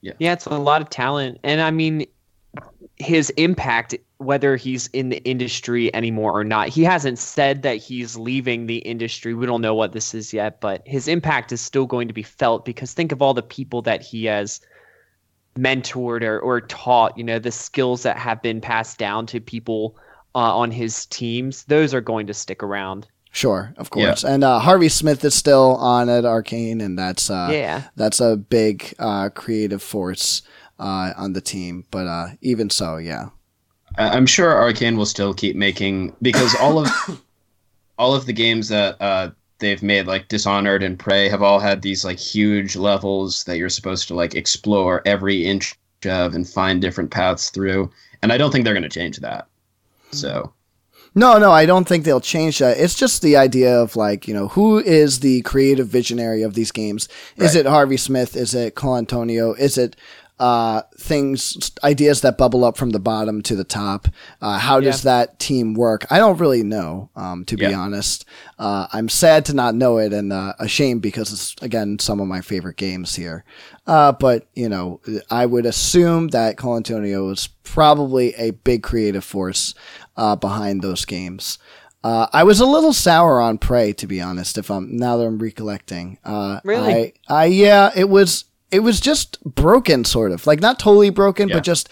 [0.00, 1.38] Yeah, yeah, it's a lot of talent.
[1.44, 2.06] And I mean,
[2.96, 8.16] his impact, whether he's in the industry anymore or not, he hasn't said that he's
[8.16, 9.34] leaving the industry.
[9.34, 12.22] We don't know what this is yet, but his impact is still going to be
[12.22, 14.60] felt because think of all the people that he has
[15.56, 19.96] mentored or, or taught, you know, the skills that have been passed down to people
[20.34, 21.64] uh, on his teams.
[21.64, 23.08] Those are going to stick around.
[23.32, 24.24] Sure, of course.
[24.24, 27.84] And uh, Harvey Smith is still on at Arkane, and that's uh, yeah.
[27.96, 30.42] that's a big uh, creative force
[30.78, 31.86] uh, on the team.
[31.90, 33.30] But uh, even so, yeah,
[33.96, 36.88] I- I'm sure Arkane will still keep making because all of
[37.98, 41.80] all of the games that uh, they've made, like Dishonored and Prey, have all had
[41.80, 46.82] these like huge levels that you're supposed to like explore every inch of and find
[46.82, 47.90] different paths through.
[48.22, 49.46] And I don't think they're going to change that.
[50.12, 50.52] So
[51.14, 52.78] No, no, I don't think they'll change that.
[52.78, 56.72] It's just the idea of like, you know, who is the creative visionary of these
[56.72, 57.06] games?
[57.36, 57.66] Is Right.
[57.66, 58.34] it Harvey Smith?
[58.36, 59.58] Is it Colantonio?
[59.58, 59.94] Is it
[60.38, 64.08] uh, things, ideas that bubble up from the bottom to the top?
[64.40, 66.04] Uh, how does that team work?
[66.10, 68.24] I don't really know, um, to be honest.
[68.58, 72.26] Uh, I'm sad to not know it and uh, ashamed because it's, again, some of
[72.26, 73.44] my favorite games here.
[73.86, 79.74] Uh, but, you know, I would assume that Colantonio is probably a big creative force
[80.16, 81.58] uh, behind those games.
[82.04, 84.58] Uh, I was a little sour on Prey, to be honest.
[84.58, 87.14] If I'm now that I'm recollecting, uh, Really?
[87.28, 91.48] I, I yeah, it was it was just broken, sort of like not totally broken,
[91.48, 91.56] Yeah.
[91.56, 91.88] but just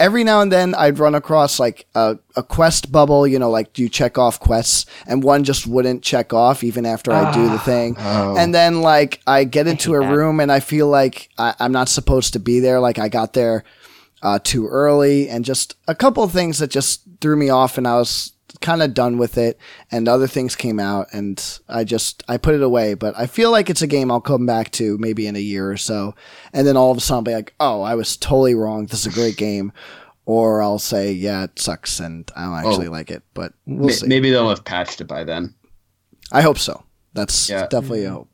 [0.00, 3.78] every now and then I'd run across like a, a quest bubble, you know, like
[3.78, 7.58] you check off quests and one just wouldn't check off even after I do the
[7.60, 7.94] thing.
[8.00, 8.36] Oh.
[8.36, 10.12] And then like I get into a that.
[10.12, 12.80] room and I feel like I, I'm not supposed to be there.
[12.80, 13.62] Like I got there
[14.22, 17.88] uh, too early and just a couple of things that just threw me off and
[17.88, 19.58] I was kind of done with it
[19.90, 22.92] and other things came out and I just I put it away.
[22.94, 25.70] But I feel like it's a game I'll come back to maybe in a year
[25.70, 26.14] or so
[26.52, 28.86] and then all of a sudden I'll be like oh I was totally wrong.
[28.86, 29.72] This is a great game.
[30.26, 34.06] Or I'll say yeah it sucks and I don't actually like it but we'll see.
[34.06, 35.54] maybe they'll have patched it by then.
[36.30, 36.84] I hope so.
[37.14, 37.66] That's Yeah.
[37.68, 38.28] definitely a hope.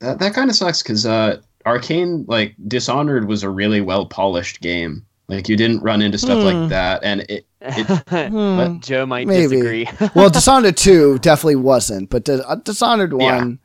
[0.00, 4.60] That that kind of sucks because uh, Arkane like Dishonored was a really well polished
[4.60, 5.04] game.
[5.30, 6.44] Like you didn't run into stuff Hmm.
[6.60, 7.46] like that, and it
[8.08, 8.78] Hmm.
[8.80, 9.48] Joe might Maybe.
[9.56, 9.88] disagree.
[10.14, 13.58] well, Dishonored 2 definitely wasn't, but Dis- uh, Dishonored 1,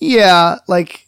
[0.00, 1.06] yeah, like,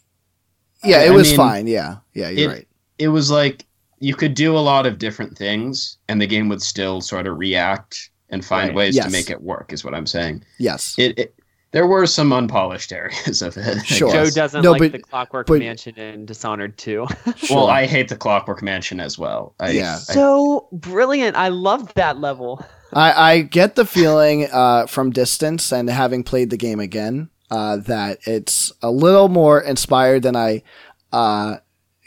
[0.83, 1.67] yeah, it I was mean, fine.
[1.67, 2.67] Yeah, yeah, you're it- right.
[2.99, 3.65] it was like
[3.99, 7.37] you could do a lot of different things, and the game would still sort of
[7.37, 8.75] react and find Right.
[8.77, 9.05] ways Yes.
[9.05, 9.73] to make it work.
[9.73, 10.43] Is what I'm saying.
[10.57, 10.95] Yes.
[10.97, 11.35] It, it
[11.71, 13.85] there were some unpolished areas of it.
[13.85, 14.11] Sure.
[14.11, 17.07] Joe doesn't No, like but- the Clockwork but- Mansion and Dishonored too.
[17.37, 17.57] Sure.
[17.57, 19.55] Well, I hate the Clockwork Mansion as well.
[19.59, 19.93] I, Yeah.
[19.95, 21.35] I- so brilliant.
[21.35, 22.63] I loved that level.
[22.93, 27.77] I, I get the feeling uh, from distance and having played the game again uh,
[27.77, 30.63] that it's a little more inspired than I
[31.13, 31.57] uh,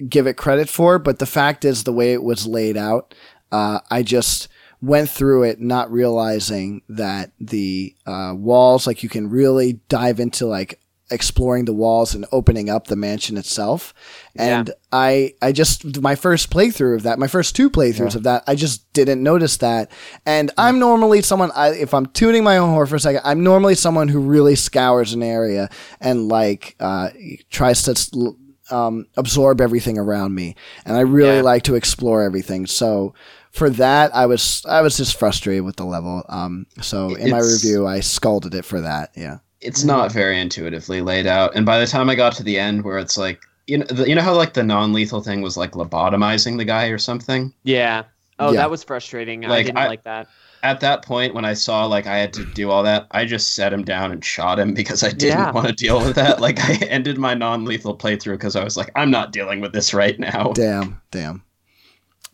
[0.09, 0.98] give it credit for.
[0.98, 3.14] But the fact is, the way it was laid out,
[3.50, 4.48] uh, I just
[4.84, 10.46] went through it not realizing that the uh, walls, like you can really dive into
[10.46, 13.92] like exploring the walls and opening up the mansion itself.
[14.36, 18.42] And I, I just, my first playthrough of that, my first two playthroughs of that,
[18.46, 19.92] I just didn't notice that.
[20.24, 23.44] And I'm normally someone, I, if I'm tuning my own horror for a second, I'm
[23.44, 25.68] normally someone who really scours an area
[26.00, 27.10] and like, uh,
[27.50, 28.36] tries to,
[28.70, 30.56] um, absorb everything around me.
[30.86, 31.42] And I really Yeah.
[31.42, 32.66] like to explore everything.
[32.66, 33.12] So,
[33.54, 36.22] for that, I was I was just frustrated with the level.
[36.28, 39.10] Um, so in my It's- review, I scolded it for that.
[39.16, 39.38] Yeah.
[39.60, 41.54] it's not very intuitively laid out.
[41.56, 44.06] And by the time I got to the end, where it's like, you know, the,
[44.06, 47.50] you know how like the non-lethal thing was like lobotomizing the guy or something.
[47.62, 48.02] Yeah.
[48.38, 48.58] Oh, Yeah.
[48.60, 49.46] that was frustrating.
[49.46, 50.26] I Like, didn't I- like that.
[50.64, 53.54] At that point, when I saw like I had to do all that, I just
[53.54, 55.50] set him down and shot him because I didn't Yeah.
[55.52, 56.40] want to deal with that.
[56.40, 59.94] Like I ended my non-lethal playthrough because I was like, I'm not dealing with this
[59.94, 60.52] right now.
[60.54, 61.00] Damn.
[61.10, 61.42] Damn.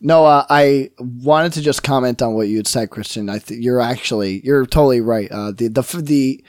[0.03, 3.29] No, uh, I wanted to just comment on what you had said, Christian.
[3.29, 5.31] I th- you're actually you're totally right.
[5.31, 6.43] Uh, the the the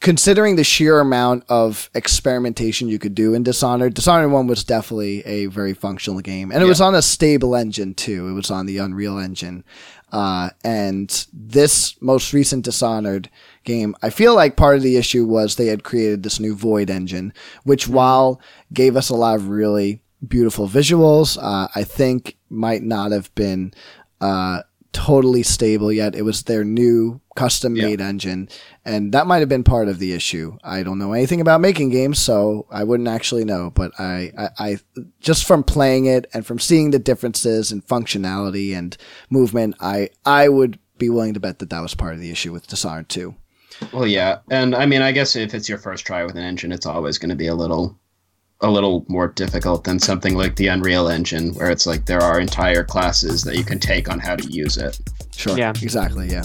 [0.00, 5.24] considering the sheer amount of experimentation you could do in Dishonored, Dishonored One was definitely
[5.24, 8.28] a very functional game, and it was on a stable engine too.
[8.28, 9.64] It was on the Unreal Engine,
[10.12, 13.30] uh, and this most recent Dishonored
[13.64, 16.90] game, I feel like part of the issue was they had created this new Void
[16.90, 17.32] engine,
[17.64, 18.40] which while
[18.72, 23.74] gave us a lot of really beautiful visuals, uh, I think might not have been
[24.20, 26.14] uh, totally stable yet.
[26.14, 28.48] It was their new custom made engine,
[28.84, 30.56] and that might have been part of the issue.
[30.62, 33.70] I don't know anything about making games, so I wouldn't actually know.
[33.70, 34.78] But I, I, I
[35.20, 38.96] just from playing it and from seeing the differences in functionality and
[39.30, 42.52] movement, I, I would be willing to bet that that was part of the issue
[42.52, 43.34] with Dishonored 2.
[43.92, 46.72] Well, yeah, and I mean, I guess if it's your first try with an engine,
[46.72, 47.98] it's always going to be a little,
[48.60, 52.40] a little more difficult than something like the Unreal Engine, where it's like there are
[52.40, 54.98] entire classes that you can take on how to use it.
[55.34, 55.56] Sure.
[55.58, 55.70] Yeah.
[55.82, 56.28] Exactly.
[56.28, 56.42] Yeah.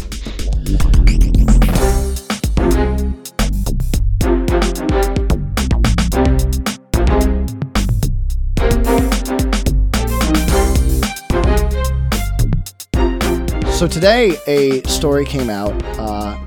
[13.72, 16.38] So today, a story came out uh,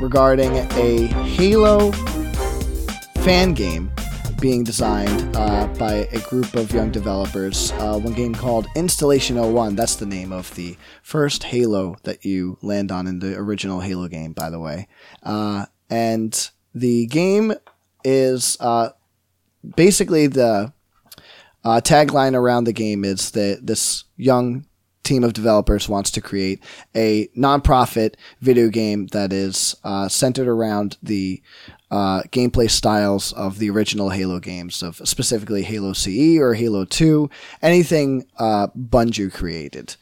[0.00, 1.90] regarding a Halo
[3.22, 3.91] fan game
[4.42, 7.70] being designed uh, by a group of young developers.
[7.76, 9.76] Uh, one game called Installation 01.
[9.76, 14.08] That's the name of the first Halo that you land on in the original Halo
[14.08, 14.88] game, by the way.
[15.22, 17.52] Uh, and the game
[18.02, 18.88] is uh,
[19.76, 20.72] basically the
[21.62, 24.66] uh, tagline around the game is that this young
[25.04, 26.62] team of developers wants to create
[26.94, 31.42] a nonprofit video game that is uh, centered around the
[31.92, 37.28] uh, gameplay styles of the original Halo games, of specifically Halo CE or Halo 2,
[37.60, 39.96] anything uh, Bungie created.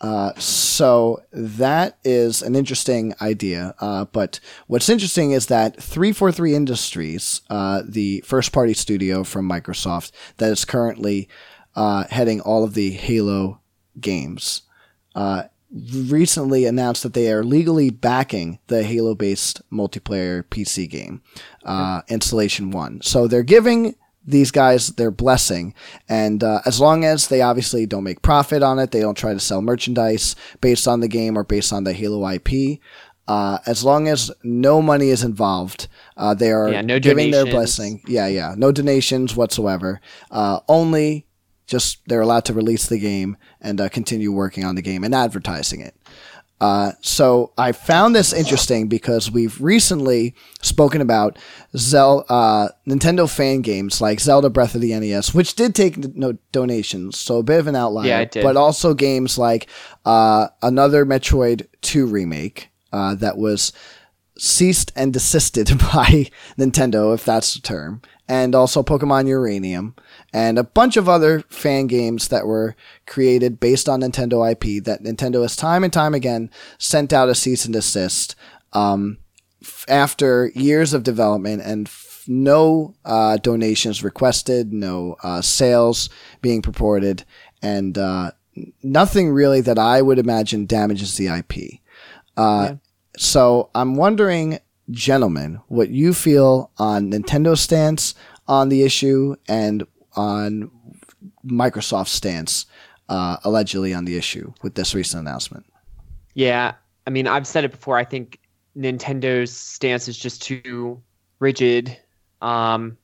[0.00, 3.74] Uh, so that is an interesting idea.
[3.80, 10.12] Uh, but what's interesting is that 343 Industries, uh, the first party studio from Microsoft
[10.36, 11.28] that is currently
[11.74, 13.60] uh, heading all of the Halo
[14.00, 14.62] games,
[15.16, 21.22] uh, recently announced that they are legally backing the Halo based multiplayer PC game,
[21.64, 23.00] uh, Installation 1.
[23.02, 25.74] So they're giving these guys their blessing.
[26.08, 29.32] And uh, as long as they obviously don't make profit on it, they don't try
[29.32, 32.78] to sell merchandise based on the game or based on the Halo IP.
[33.28, 37.46] Uh, as long as no money is involved, uh, they are Yeah, no giving their
[37.46, 38.02] blessing.
[38.06, 40.00] Yeah, yeah, no donations whatsoever.
[40.30, 41.26] Uh, only
[41.66, 45.14] just they're allowed to release the game and uh, continue working on the game and
[45.14, 45.96] advertising it.
[46.62, 51.36] Uh, so I found this interesting because we've recently spoken about
[51.76, 56.38] Zel- uh, Nintendo fan games like Zelda Breath of the NES, which did take no
[56.52, 58.06] donations, so a bit of an outlier.
[58.06, 58.44] Yeah, it did.
[58.44, 59.68] But also games like
[60.04, 63.72] uh, another Metroid 2 remake uh, that was
[64.38, 69.96] ceased and desisted by Nintendo, if that's the term, and also Pokemon Uranium,
[70.32, 72.74] and a bunch of other fan games that were
[73.06, 77.34] created based on Nintendo IP that Nintendo has time and time again sent out a
[77.34, 78.34] cease and desist
[78.72, 79.18] um,
[79.62, 86.08] f- after years of development and f- no uh, donations requested, no uh, sales
[86.40, 87.24] being purported,
[87.60, 88.30] and uh,
[88.82, 91.80] nothing really that I would imagine damages the IP.
[92.36, 92.76] Uh,
[93.18, 94.58] So I'm wondering,
[94.90, 98.14] gentlemen, what you feel on Nintendo's stance
[98.48, 100.70] on the issue and on
[101.44, 102.66] Microsoft's stance,
[103.08, 105.66] uh, allegedly on the issue with this recent announcement.
[106.34, 106.74] Yeah,
[107.06, 107.96] I mean, I've said it before.
[107.96, 108.38] I think
[108.76, 111.02] Nintendo's stance is just too
[111.38, 111.96] rigid.
[112.40, 112.96] Um,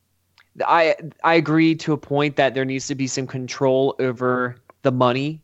[0.67, 4.93] I I agree to a point that there needs to be some control over the
[4.93, 5.43] money,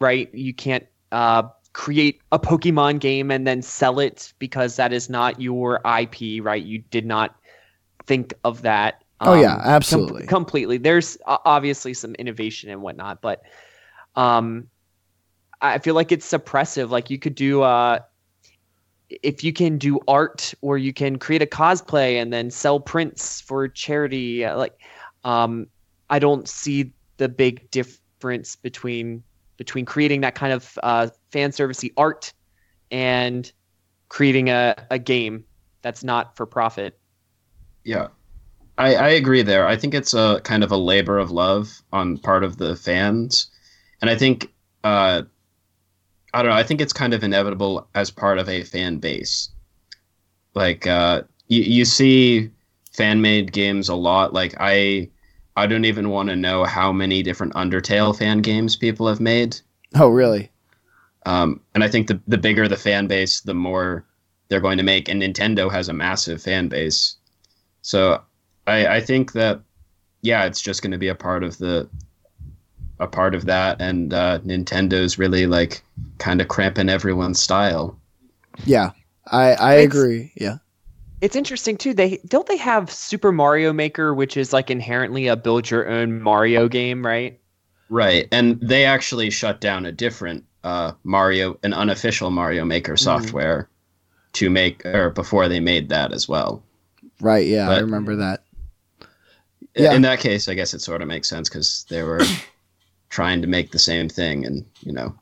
[0.00, 0.32] right?
[0.34, 5.40] You can't uh, create a Pokemon game and then sell it because that is not
[5.40, 6.62] your IP, right?
[6.62, 7.34] You did not
[8.06, 9.03] think of that.
[9.20, 10.26] Oh, yeah, um, com- absolutely.
[10.26, 10.78] completely.
[10.78, 13.42] There's obviously some innovation and whatnot, but
[14.16, 14.68] um,
[15.60, 16.90] I feel like it's suppressive.
[16.90, 18.00] Like you could do uh
[19.08, 23.40] if you can do art or you can create a cosplay and then sell prints
[23.40, 24.74] for charity, uh, like
[25.24, 25.66] um
[26.10, 29.22] I don't see the big difference between
[29.56, 32.32] between creating that kind of uh, fan servicey art
[32.90, 33.50] and
[34.08, 35.44] creating a, a game
[35.80, 36.98] that's not for profit.
[37.84, 38.08] Yeah.
[38.76, 39.66] I, I agree there.
[39.66, 43.46] I think it's a kind of a labor of love on part of the fans.
[44.00, 45.22] And I think uh
[46.32, 49.50] I don't know, I think it's kind of inevitable as part of a fan base.
[50.54, 52.50] Like uh you, you see
[52.92, 54.32] fan made games a lot.
[54.32, 55.10] Like I
[55.56, 59.60] I don't even want to know how many different Undertale fan games people have made.
[59.94, 60.50] Oh, really?
[61.26, 64.04] Um, and I think the the bigger the fan base, the more
[64.48, 65.08] they're going to make.
[65.08, 67.16] And Nintendo has a massive fan base,
[67.82, 68.20] so
[68.66, 69.60] I, I think that
[70.22, 71.88] yeah, it's just going to be a part of the
[73.00, 73.80] a part of that.
[73.80, 75.82] And uh, Nintendo's really like
[76.18, 77.98] kind of cramping everyone's style.
[78.64, 78.90] Yeah,
[79.26, 80.32] I I It's- agree.
[80.36, 80.58] Yeah.
[81.20, 81.94] It's interesting too.
[81.94, 86.20] They don't they have Super Mario Maker, which is like inherently a build your own
[86.20, 87.40] Mario game, right?
[87.88, 93.68] Right, and they actually shut down a different uh, Mario, an unofficial Mario Maker software,
[94.34, 96.62] to make or before they made that as well.
[97.20, 97.46] Right.
[97.46, 98.43] Yeah, I remember that.
[99.76, 99.92] I- Yeah.
[99.94, 102.20] In that case, I guess it sort of makes sense because they were
[103.10, 105.14] trying to make the same thing, and you know,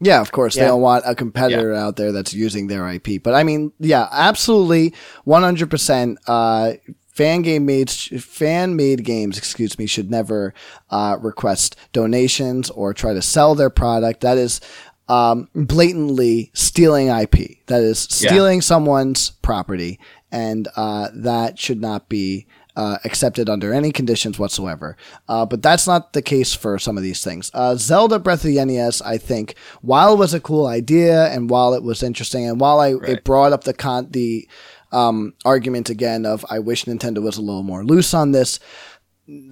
[0.00, 0.54] Yeah, of course.
[0.54, 3.22] They don't want a competitor out there that's using their IP.
[3.22, 4.92] But I mean, yeah, absolutely,
[5.24, 6.18] one hundred percent.
[6.26, 6.72] Uh,
[7.14, 10.52] fan game made fan made games, excuse me, should never
[10.90, 14.20] uh, request donations or try to sell their product.
[14.22, 14.60] That is
[15.08, 17.64] um, blatantly stealing IP.
[17.66, 18.30] That is Yeah.
[18.30, 20.00] stealing someone's property,
[20.32, 22.46] and uh, that should not be
[22.76, 24.96] uh, accepted under any conditions whatsoever.
[25.28, 27.50] Uh, but that's not the case for some of these things.
[27.54, 31.48] Uh, Zelda Breath of the NES, I think, while it was a cool idea and
[31.50, 33.10] while it was interesting and while I, Right.
[33.10, 34.48] it brought up the con the
[34.92, 38.58] um, argument again of I wish Nintendo was a little more loose on this.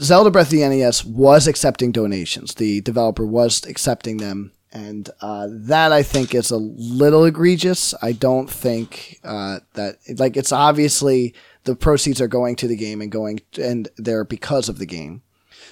[0.01, 2.55] Zelda Breath of the NES was accepting donations.
[2.55, 4.53] The developer was accepting them.
[4.75, 7.95] And uh, that I think is a little egregious.
[8.01, 11.35] I don't think uh, that like it's obviously
[11.65, 15.23] the proceeds are going to the game and going and they're because of the game.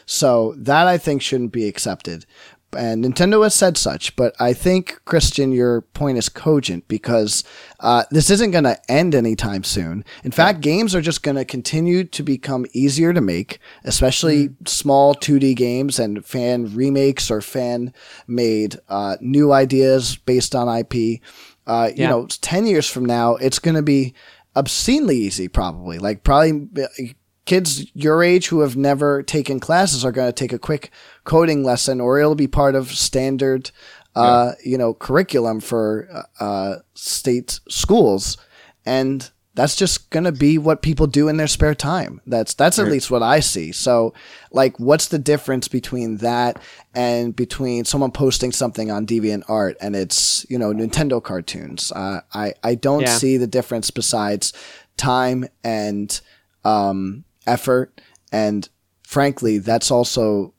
[0.07, 2.27] So that I think shouldn't be accepted.
[2.73, 7.43] And Nintendo has said such, but I think Christian, your point is cogent because
[7.81, 10.05] uh, this isn't going to end anytime soon.
[10.23, 15.17] In fact, games are just going to continue to become easier to make, especially small
[15.17, 17.93] 2D games and fan remakes or fan
[18.29, 21.21] made uh, new ideas based on IP.
[21.67, 22.11] Uh, you Yeah.
[22.11, 24.15] know, 10 years from now, it's going to be
[24.55, 25.99] obscenely easy, probably.
[25.99, 27.13] Like, probably uh,
[27.45, 30.91] kids your age who have never taken classes are going to take a quick
[31.25, 33.73] coding lesson or it'll be part of standard
[34.15, 38.37] uh, you know curriculum for uh, state schools
[38.85, 39.31] and
[39.61, 42.23] that's just gonna be what people do in their spare time.
[42.27, 43.73] That's that's at least what I see.
[43.73, 44.15] So,
[44.53, 46.59] like, what's the difference between that
[46.95, 51.93] and between someone posting something on DeviantArt and it's you know Nintendo cartoons?
[51.93, 53.19] Uh, I I don't Yeah.
[53.19, 54.55] see the difference besides
[54.97, 56.19] time and
[56.65, 58.01] um, effort,
[58.33, 58.67] and
[59.03, 60.55] frankly, that's also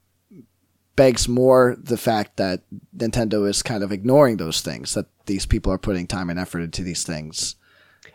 [0.96, 2.62] begs more the fact that
[2.96, 6.60] Nintendo is kind of ignoring those things that these people are putting time and effort
[6.60, 7.56] into these things.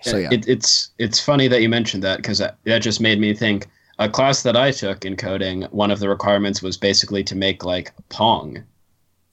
[0.03, 3.18] So yeah, It, it's it's funny that you mentioned that because that, that just made
[3.20, 3.66] me think.
[3.99, 7.64] A class that I took in coding, one of the requirements was basically to make
[7.64, 8.62] like Pong,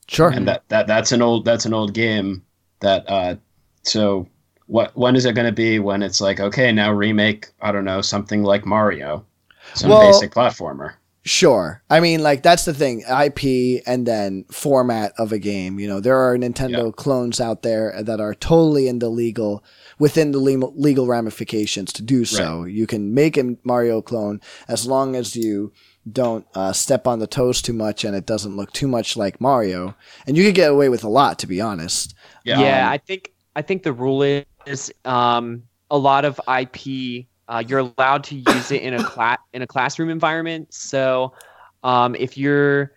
[0.08, 0.30] sure.
[0.30, 2.42] and that, that that's an old that's an old game.
[2.80, 3.36] That uh,
[3.82, 4.26] so
[4.66, 7.84] what when is it going to be when it's like okay now remake I don't
[7.84, 9.26] know something like Mario,
[9.74, 10.94] some Well- basic platformer.
[11.26, 11.82] Sure.
[11.88, 13.00] I mean, like that's the thing.
[13.00, 15.78] IP and then format of a game.
[15.78, 16.90] You know, there are Nintendo Yeah.
[16.96, 19.64] clones out there that are totally in the legal
[19.98, 22.64] within the legal, legal ramifications to do so.
[22.64, 25.72] You can make a Mario clone as long as you
[26.10, 29.40] don't uh, step on the toes too much and it doesn't look too much like
[29.40, 29.94] Mario.
[30.26, 32.14] And you could get away with a lot, to be honest.
[32.44, 34.22] Yeah, Yeah, um, I think I think the rule
[34.66, 37.26] is um, a lot of IP.
[37.46, 40.72] Uh, you're allowed to use it in a class in a classroom environment.
[40.72, 41.34] So,
[41.82, 42.92] um, if you're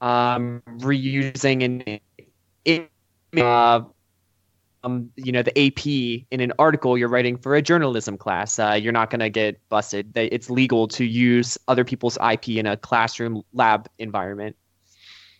[0.00, 2.00] um, reusing an
[2.64, 2.90] it,
[3.36, 3.82] uh,
[4.84, 5.86] um, you know, the AP
[6.30, 9.60] in an article you're writing for a journalism class, uh, you're not going to get
[9.68, 10.12] busted.
[10.16, 14.56] It's legal to use other people's IP in a classroom lab environment.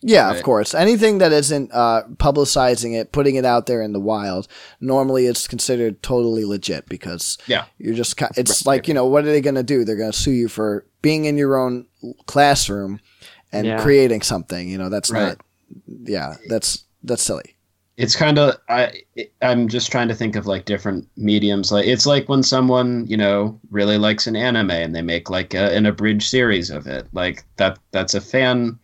[0.01, 0.75] Yeah, of course.
[0.75, 4.47] Anything that isn't uh, publicizing it, putting it out there in the wild,
[4.79, 7.65] normally it's considered totally legit because Yeah.
[7.79, 8.15] you're just.
[8.17, 9.83] ki- It's like you know what are they going to do?
[9.83, 11.87] They're going to sue you for being in your own
[12.27, 12.99] classroom
[13.51, 13.81] and Yeah.
[13.81, 14.69] creating something.
[14.69, 15.29] You know that's Right.
[15.29, 15.41] not.
[16.03, 17.54] Yeah, that's that's silly.
[17.97, 19.01] It's kind of I
[19.41, 21.71] I'm just trying to think of like different mediums.
[21.71, 25.53] Like it's like when someone you know really likes an anime and they make like
[25.53, 27.07] a, an abridged series of it.
[27.13, 28.77] Like that that's a fan.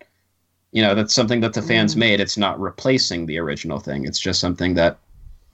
[0.71, 1.99] You know that's something that the fans Mm.
[1.99, 2.19] made.
[2.21, 4.05] It's not replacing the original thing.
[4.05, 4.97] It's just something that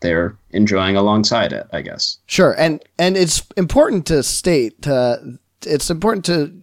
[0.01, 1.65] they're enjoying alongside it.
[1.73, 2.19] I guess.
[2.27, 4.83] Sure, and and it's important to state.
[4.83, 6.53] To, it's important to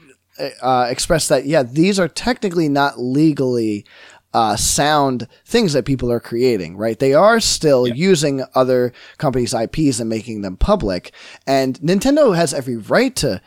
[0.62, 3.84] uh, express that yeah, these are technically not legally
[4.34, 6.76] uh, sound things that people are creating.
[6.76, 6.98] Right?
[6.98, 7.94] They are still Yeah.
[7.94, 11.12] using other companies' IPs and making them public,
[11.46, 13.40] and Nintendo has every right to.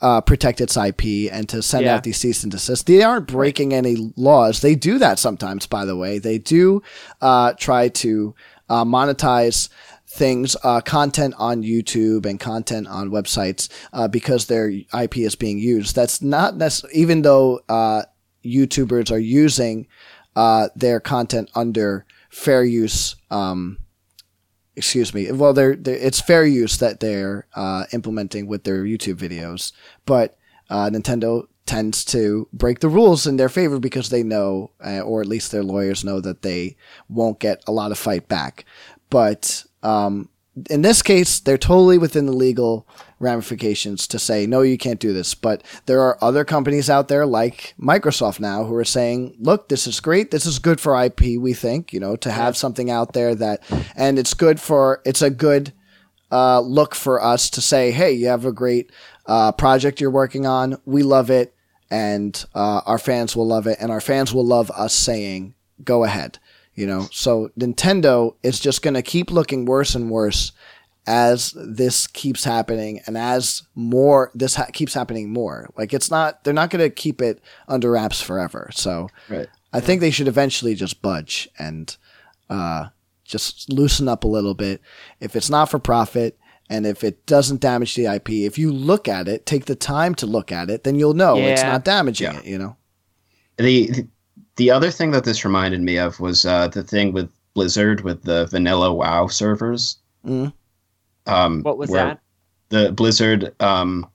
[0.00, 1.94] Uh, protect its IP and to send Yeah.
[1.94, 2.84] out these cease and desist.
[2.86, 4.60] They aren't breaking any laws.
[4.60, 6.18] They do that sometimes, by the way.
[6.18, 6.82] They do
[7.22, 8.34] uh, try to
[8.68, 9.68] uh, monetize
[10.06, 15.58] things, uh, content on YouTube and content on websites uh, because their IP is being
[15.58, 15.94] used.
[15.94, 18.02] That's not necessarily, even though uh,
[18.44, 19.86] YouTubers are using
[20.36, 23.16] uh, their content under fair use.
[23.30, 23.78] Um,
[24.76, 25.30] excuse me.
[25.30, 29.72] Well, they're, they're it's fair use that they're uh, implementing with their YouTube videos,
[30.06, 30.36] but
[30.70, 35.20] uh, Nintendo tends to break the rules in their favor because they know, uh, or
[35.20, 36.76] at least their lawyers know, that they
[37.08, 38.64] won't get a lot of fight back.
[39.08, 40.28] But um,
[40.68, 42.86] in this case, they're totally within the legal
[43.24, 45.34] ramifications to say, no, you can't do this.
[45.34, 49.86] But there are other companies out there like Microsoft now who are saying, look, this
[49.86, 50.30] is great.
[50.30, 53.62] This is good for IP, we think, you know, to have something out there that,
[53.96, 55.72] and it's good for, it's a good
[56.30, 58.90] uh, look for us to say, hey, you have a great
[59.26, 60.76] uh, project you're working on.
[60.84, 61.54] We love it.
[61.90, 63.78] And uh, our fans will love it.
[63.80, 66.38] And our fans will love us saying, go ahead.
[66.74, 70.50] You know, so Nintendo is just going to keep looking worse and worse
[71.06, 75.68] as this keeps happening and as more this ha- keeps happening more.
[75.76, 78.70] Like it's not they're not going to keep it under wraps forever.
[78.72, 79.48] So Right.
[79.72, 81.94] I think they should eventually just budge and
[82.48, 82.86] uh,
[83.24, 84.80] just loosen up a little bit.
[85.20, 86.38] If it's not for profit
[86.70, 90.14] and if it doesn't damage the IP, if you look at it, take the time
[90.16, 92.38] to look at it, then you'll know it's not damaging Yeah.
[92.38, 92.46] it.
[92.46, 92.76] You know.
[93.58, 94.06] The
[94.56, 98.22] the other thing that this reminded me of was uh, the thing with Blizzard with
[98.22, 99.98] the vanilla WoW servers.
[100.26, 100.52] Mm.
[101.26, 102.20] Um, What was that?
[102.70, 104.06] The Blizzard, um,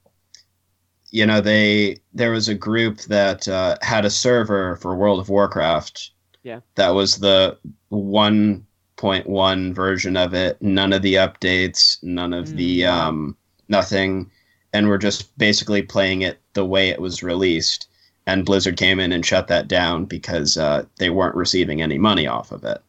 [1.11, 5.29] you know, they there was a group that uh, had a server for World of
[5.29, 6.11] Warcraft.
[6.43, 6.59] Yeah.
[6.75, 7.57] That was the
[7.89, 10.61] one point one version of it.
[10.61, 13.07] None of the updates, none of the Mm, wow.
[13.09, 13.37] um,
[13.69, 14.29] nothing,
[14.73, 17.87] and we're just basically playing it the way it was released
[18.29, 22.27] and Blizzard came in and shut that down because uh, they weren't receiving any money
[22.27, 22.79] off of it.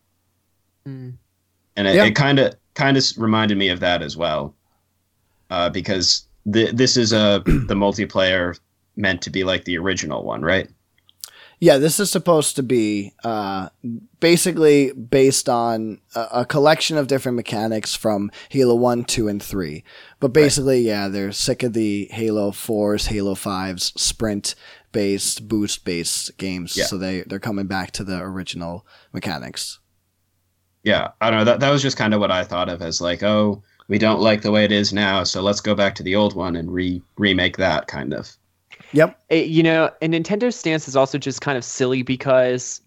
[0.86, 1.14] Mm.
[1.76, 2.10] And it Yeah.
[2.10, 4.54] kind of kind of reminded me of that as well,
[5.50, 8.58] uh, because this is a the multiplayer
[8.96, 10.68] meant to be like the original one, right?
[11.62, 13.68] Yeah, this is supposed to be uh,
[14.18, 19.84] basically based on a, a, collection of different mechanics from Halo 1, 2, and 3.
[20.20, 20.86] But basically, right.
[20.86, 24.54] yeah, they're sick of the Halo 4s, Halo 5s, sprint
[24.92, 26.78] based, boost based games.
[26.78, 26.86] Yeah.
[26.86, 29.79] So they, they're coming back to the original mechanics.
[30.82, 31.44] Yeah, I don't know.
[31.44, 34.20] That, that was just kind of what I thought of as like, oh, we don't
[34.20, 36.72] like the way it is now, so let's go back to the old one and
[36.72, 38.36] re remake that kind of.
[38.92, 39.20] Yep.
[39.28, 42.80] It, you know, and Nintendo's stance is also just kind of silly because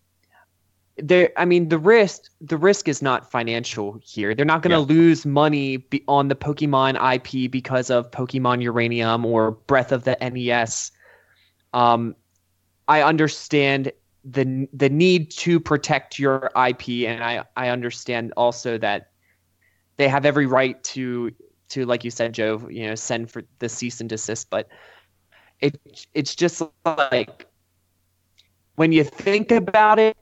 [0.97, 4.35] there I mean the risk the risk is not financial here.
[4.35, 4.99] They're not going to yeah.
[4.99, 10.17] lose money be, on the Pokemon IP because of Pokemon Uranium or Breath of the
[10.21, 10.91] NES.
[11.73, 12.15] Um
[12.87, 13.91] I understand
[14.23, 19.11] the the need to protect your IP and I I understand also that
[19.97, 21.31] they have every right to
[21.69, 24.67] to like you said Joe, you know, send for the cease and desist, but
[25.59, 27.47] it it's just like
[28.75, 30.17] when you think about it,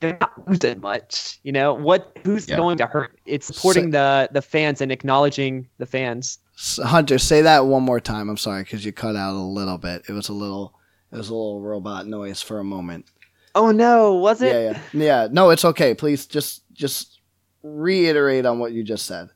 [0.00, 1.38] they're not losing much.
[1.42, 2.16] You know what?
[2.24, 2.56] Who's yeah.
[2.56, 3.18] going to hurt?
[3.24, 6.38] It's supporting so, the the fans and acknowledging the fans.
[6.78, 8.28] Hunter, say that one more time.
[8.28, 10.02] I'm sorry because you cut out a little bit.
[10.08, 10.74] It was a little
[11.12, 13.06] it was a little robot noise for a moment.
[13.54, 14.54] Oh no, was it?
[14.54, 15.28] Yeah, yeah, yeah.
[15.30, 15.94] No, it's okay.
[15.94, 17.20] Please just just
[17.62, 19.28] reiterate on what you just said.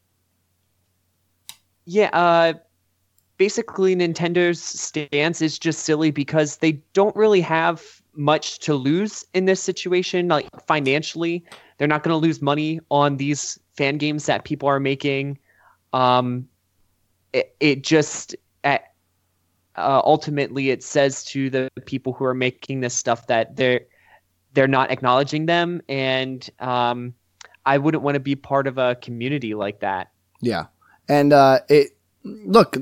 [1.85, 2.55] Yeah, uh,
[3.39, 9.45] basically Nintendo's stance is just silly because they don't really have much to lose in
[9.45, 11.45] this situation like financially
[11.77, 15.39] they're not going to lose money on these fan games that people are making
[15.93, 16.49] um
[17.33, 18.93] it, it just at,
[19.77, 23.83] uh, ultimately it says to the people who are making this stuff that they're
[24.55, 27.15] they're not acknowledging them and um
[27.67, 30.67] i wouldn't want to be part of a community like that yeah
[31.09, 32.77] and uh it look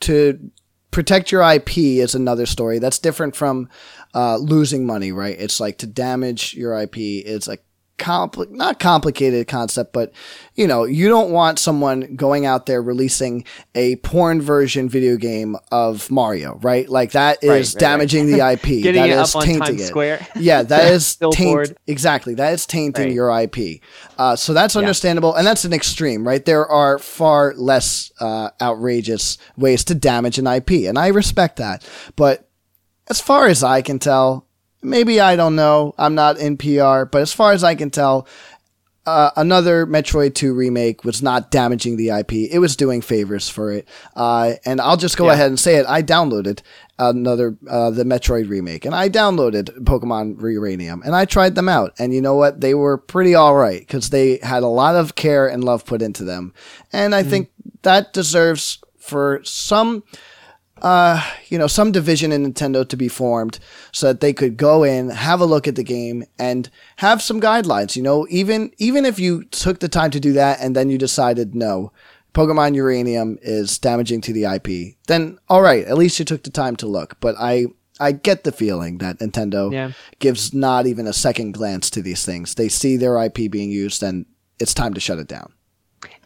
[0.00, 0.50] to
[0.96, 2.78] protect your IP is another story.
[2.78, 3.68] That's different from
[4.14, 5.38] uh, losing money, right?
[5.38, 6.96] It's like to damage your IP.
[6.96, 7.62] It's like
[7.98, 10.12] compli- not complicated concept, but
[10.54, 13.44] you know, you don't want someone going out there releasing
[13.74, 16.88] a porn version video game of Mario, right?
[16.88, 18.60] Like that is right, right, damaging right.
[18.60, 18.82] the IP.
[18.82, 19.86] Getting that it is up on Times it.
[19.86, 20.26] Square.
[20.36, 22.34] Yeah, that is taint- exactly.
[22.34, 23.80] That is tainting your IP.
[24.18, 25.38] Uh, so that's understandable, yeah.
[25.38, 26.44] and that's an extreme, right?
[26.44, 31.86] There are far less uh, outrageous ways to damage an IP, and I respect that.
[32.16, 32.48] But
[33.08, 34.45] as far as I can tell,
[34.82, 35.94] maybe I don't know.
[35.98, 38.26] I'm not in PR, but as far as I can tell,
[39.06, 42.32] uh, another Metroid 2 remake was not damaging the IP.
[42.32, 43.88] It was doing favors for it.
[44.16, 45.34] Uh, and I'll just go yeah.
[45.34, 45.86] ahead and say it.
[45.86, 46.60] I downloaded
[46.98, 51.94] another, uh, the Metroid remake and I downloaded Pokemon Uranium and I tried them out.
[52.00, 52.60] And you know what?
[52.60, 56.24] They were pretty alright because they had a lot of care and love put into
[56.24, 56.52] them.
[56.92, 57.30] And I mm.
[57.30, 57.50] think
[57.82, 60.02] that deserves for some,
[60.82, 63.58] uh, you know, some division in Nintendo to be formed
[63.92, 67.40] so that they could go in, have a look at the game, and have some
[67.40, 67.96] guidelines.
[67.96, 70.98] You know, even even if you took the time to do that and then you
[70.98, 71.92] decided no,
[72.34, 76.50] Pokemon Uranium is damaging to the IP, then all right, at least you took the
[76.50, 77.18] time to look.
[77.20, 77.66] But I
[77.98, 79.92] I get the feeling that Nintendo yeah.
[80.18, 82.54] gives not even a second glance to these things.
[82.54, 84.26] They see their IP being used, and
[84.58, 85.52] it's time to shut it down.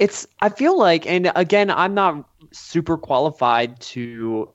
[0.00, 4.50] It's I feel like, and again, I'm not super qualified to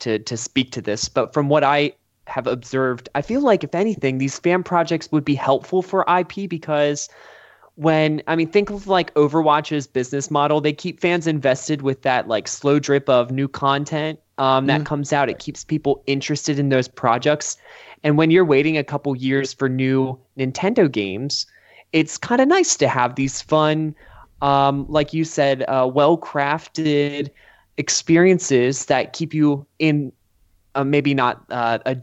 [0.00, 1.92] to to speak to this, but from what I
[2.26, 6.48] have observed, I feel like if anything, these fan projects would be helpful for IP
[6.48, 7.08] because
[7.76, 12.28] when I mean think of like Overwatch's business model, they keep fans invested with that
[12.28, 14.86] like slow drip of new content um, that mm.
[14.86, 15.28] comes out.
[15.28, 17.56] It keeps people interested in those projects.
[18.02, 21.46] And when you're waiting a couple years for new Nintendo games,
[21.92, 23.94] it's kind of nice to have these fun
[24.42, 27.30] um, like you said, uh, well crafted
[27.76, 30.12] experiences that keep you in
[30.74, 31.96] uh, maybe not uh, a,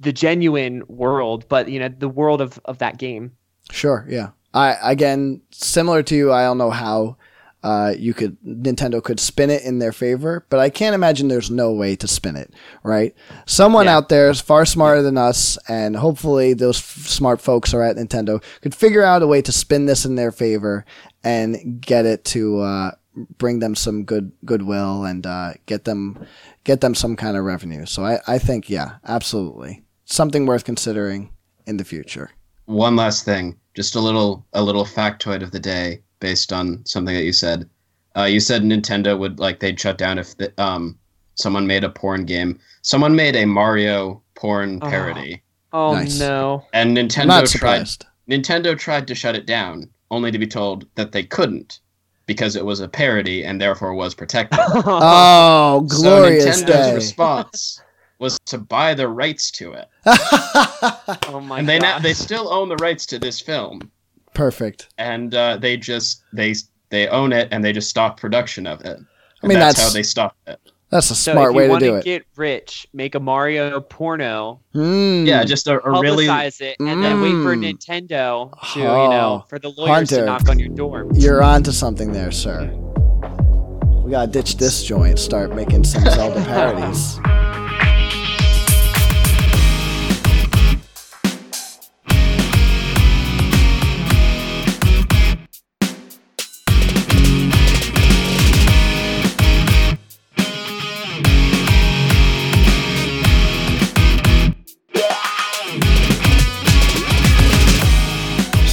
[0.00, 3.32] the genuine world, but you know the world of, of that game.
[3.70, 4.06] Sure.
[4.08, 4.30] Yeah.
[4.52, 6.32] I again similar to you.
[6.32, 7.16] I don't know how
[7.64, 11.50] uh, you could Nintendo could spin it in their favor, but I can't imagine there's
[11.50, 12.52] no way to spin it.
[12.82, 13.14] Right?
[13.46, 13.96] Someone yeah.
[13.96, 17.96] out there is far smarter than us, and hopefully those f- smart folks are at
[17.96, 20.84] Nintendo could figure out a way to spin this in their favor
[21.24, 22.90] and get it to uh,
[23.38, 26.24] bring them some good goodwill and uh, get them
[26.64, 27.86] get them some kind of revenue.
[27.86, 31.30] So I, I think yeah, absolutely something worth considering
[31.66, 32.30] in the future.
[32.66, 37.14] One last thing, just a little a little factoid of the day based on something
[37.14, 37.68] that you said.
[38.16, 40.98] Uh, you said Nintendo would like they'd shut down if the, um
[41.34, 42.58] someone made a porn game.
[42.82, 44.88] Someone made a Mario porn oh.
[44.88, 45.42] parody.
[45.72, 46.18] Oh, oh nice.
[46.18, 46.64] no!
[46.72, 47.88] And Nintendo tried.
[48.30, 51.80] Nintendo tried to shut it down only to be told that they couldn't
[52.26, 54.58] because it was a parody and therefore was protected.
[54.62, 56.94] oh, glorious so Nintendo's day.
[56.94, 57.82] response
[58.20, 61.58] was to buy the rights to it, Oh my God.
[61.58, 61.82] and they god.
[61.86, 63.90] now they still own the rights to this film,
[64.34, 64.88] Perfect.
[64.98, 66.54] and uh, they just they
[66.90, 68.98] they own it and they just stopped production of it.
[69.42, 70.60] I mean, that's, that's- how they stopped it.
[70.90, 72.04] That's a so smart if way you to want do to it.
[72.04, 75.24] get rich, make a Mario porno, Hmm.
[75.26, 77.72] Yeah, just a, a really publicize it, and then wait for Mm.
[77.76, 80.16] Nintendo to, you Oh, know, for the lawyers Hunter.
[80.20, 81.08] to knock on your door.
[81.14, 82.70] You're onto something there, sir.
[84.04, 85.18] We gotta ditch this joint.
[85.18, 87.18] Start making some Zelda parodies.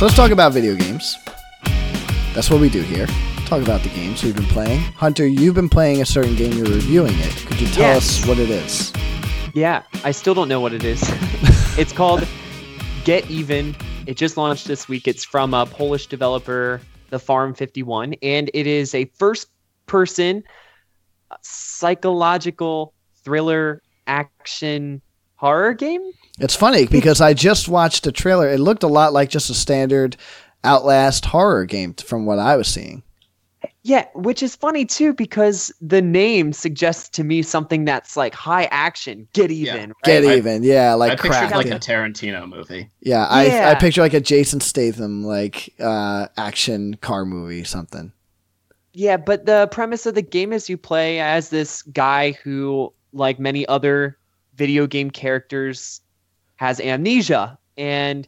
[0.01, 1.19] So let's talk about video games.
[2.33, 3.05] That's what we do here.
[3.45, 4.79] Talk about the games we've been playing.
[4.79, 6.53] Hunter, you've been playing a certain game.
[6.53, 7.35] You're reviewing it.
[7.45, 8.19] Could you tell Yes.
[8.19, 8.91] us what it is?
[9.53, 11.03] Yeah, I still don't know what it is.
[11.77, 12.27] it's called
[13.03, 13.75] Get Even.
[14.07, 15.07] It just launched this week.
[15.07, 16.81] It's from a Polish developer,
[17.11, 19.49] The Farm 51, and it is a first
[19.85, 20.43] person
[21.29, 25.03] uh, psychological thriller action
[25.35, 26.01] horror game.
[26.41, 28.49] It's funny because I just watched a trailer.
[28.49, 30.17] It looked a lot like just a standard
[30.63, 33.03] Outlast horror game from what I was seeing.
[33.83, 38.65] Yeah, which is funny too because the name suggests to me something that's like high
[38.65, 39.75] action, get Yeah.
[39.75, 39.89] even.
[39.89, 40.03] right?
[40.03, 41.55] Get I- even, yeah, I like pictured crack.
[41.55, 41.75] like yeah.
[41.75, 42.89] a Tarantino movie.
[43.01, 48.11] yeah, I I picture like a Jason Statham like uh, action car movie something.
[48.93, 53.39] Yeah, but the premise of the game is you play as this guy who, like
[53.39, 54.17] many other
[54.55, 56.01] video game characters,
[56.61, 58.27] has amnesia, and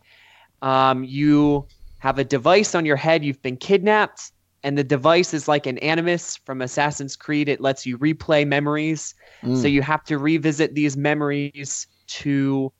[0.63, 1.67] um, you
[1.99, 3.23] have a device on your head.
[3.23, 4.31] You've been kidnapped,
[4.63, 7.47] and the device is like an animus from Assassin's Creed.
[7.47, 9.13] It lets you replay memories,
[9.43, 9.61] Mm.
[9.61, 12.73] so you have to revisit these memories to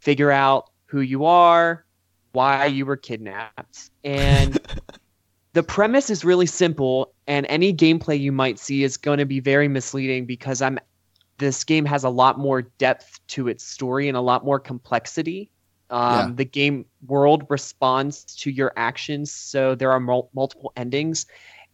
[0.00, 1.84] figure out who you are,
[2.32, 4.58] why you were kidnapped, and
[5.52, 9.40] the premise is really simple and any gameplay you might see is going to be
[9.40, 10.78] very misleading because i'm
[11.38, 15.50] this game has a lot more depth to its story and a lot more complexity
[15.90, 16.32] um, Yeah.
[16.34, 21.26] the game world responds to your actions so there are mul- multiple endings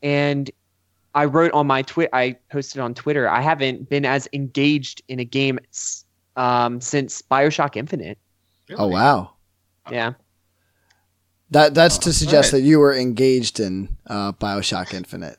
[0.03, 0.51] and
[1.15, 5.19] i wrote on my tweet, i posted on twitter i haven't been as engaged in
[5.21, 5.59] a game
[6.37, 8.19] um, since bioshock infinite
[8.77, 9.35] Oh wow,
[9.91, 10.15] yeah
[11.51, 12.61] that that's Oh, to suggest right.
[12.61, 15.39] that you were engaged in uh, Bioshock Infinite.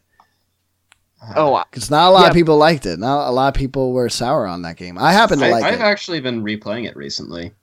[1.36, 2.28] Oh Because not a lot Yeah.
[2.28, 3.00] of people liked it.
[3.00, 4.98] Not a lot of people were sour on that game.
[4.98, 5.82] I happen to I, like I've it.
[5.82, 7.54] actually been replaying it recently.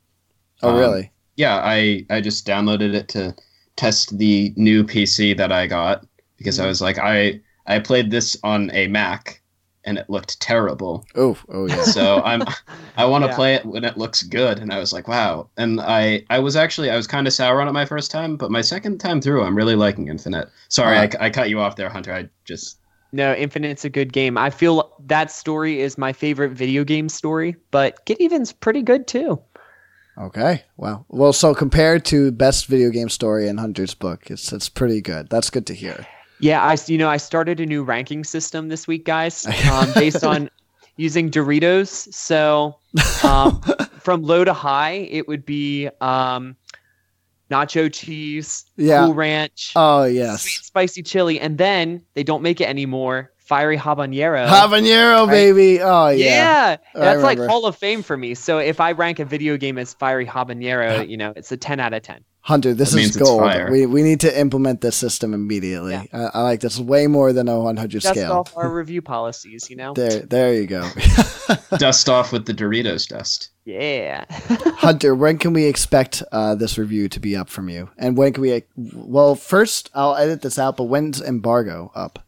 [0.63, 1.13] oh um, really?
[1.37, 3.35] Yeah, I I just downloaded it to
[3.77, 6.07] test the new PC that I got
[6.37, 6.65] because Mm-hmm.
[6.65, 9.41] I was like I I played this on a Mac
[9.85, 11.05] and it looked terrible.
[11.15, 11.85] Oh oh yeah.
[11.85, 12.43] So I'm
[12.97, 13.35] I want to Yeah.
[13.35, 15.49] play it when it looks good and I was like wow.
[15.57, 18.37] And I I was actually I was kind of sour on it my first time,
[18.37, 20.49] but my second time through I'm really liking Infinite.
[20.69, 22.13] Sorry, Uh, I, I cut you off there, Hunter.
[22.15, 22.79] I just
[23.13, 24.39] No, Infinite's a good game.
[24.39, 29.07] I feel that story is my favorite video game story, but Get Even's pretty good
[29.07, 29.41] too.
[30.19, 30.63] Okay.
[30.77, 31.33] Well, well.
[31.33, 35.29] So compared to best video game story in Hunter's book, it's it's pretty good.
[35.31, 36.07] That's good to hear.
[36.39, 40.25] Yeah, I you know I started a new ranking system this week, guys, um, based
[40.25, 40.51] on
[40.97, 42.13] using Doritos.
[42.13, 42.79] So
[43.23, 43.63] um,
[44.01, 46.57] from low to high, it would be um,
[47.53, 49.05] nacho cheese, Yeah.
[49.05, 53.31] Cool Ranch, Oh sweet yes, spicy chili, and then they don't make it anymore.
[53.39, 54.47] Fiery habanero.
[54.49, 55.31] habanero, Right.
[55.33, 55.81] baby.
[55.83, 56.27] Oh yeah.
[56.27, 57.39] Yeah, that's like.
[57.39, 58.35] Hall of Fame for me.
[58.35, 61.79] So if I rank a video game as fiery habanero, you know, it's a 10
[61.81, 62.25] out of 10.
[62.45, 63.71] Hunter, this That is means it's gold.
[63.71, 65.93] We we need to implement this system immediately.
[65.93, 66.05] Yeah.
[66.35, 68.33] I, I like this way more than a 100 Just scale.
[68.33, 69.95] off our review policies, you know?
[69.95, 70.89] There, there you go.
[71.79, 73.51] dust off with the Doritos dust.
[73.65, 74.25] Yeah.
[74.31, 77.89] Hunter, when can we expect uh, this review to be up from you?
[77.97, 78.65] And when can we?
[78.77, 80.77] Well, first I'll edit this out.
[80.77, 82.19] But when's embargo up?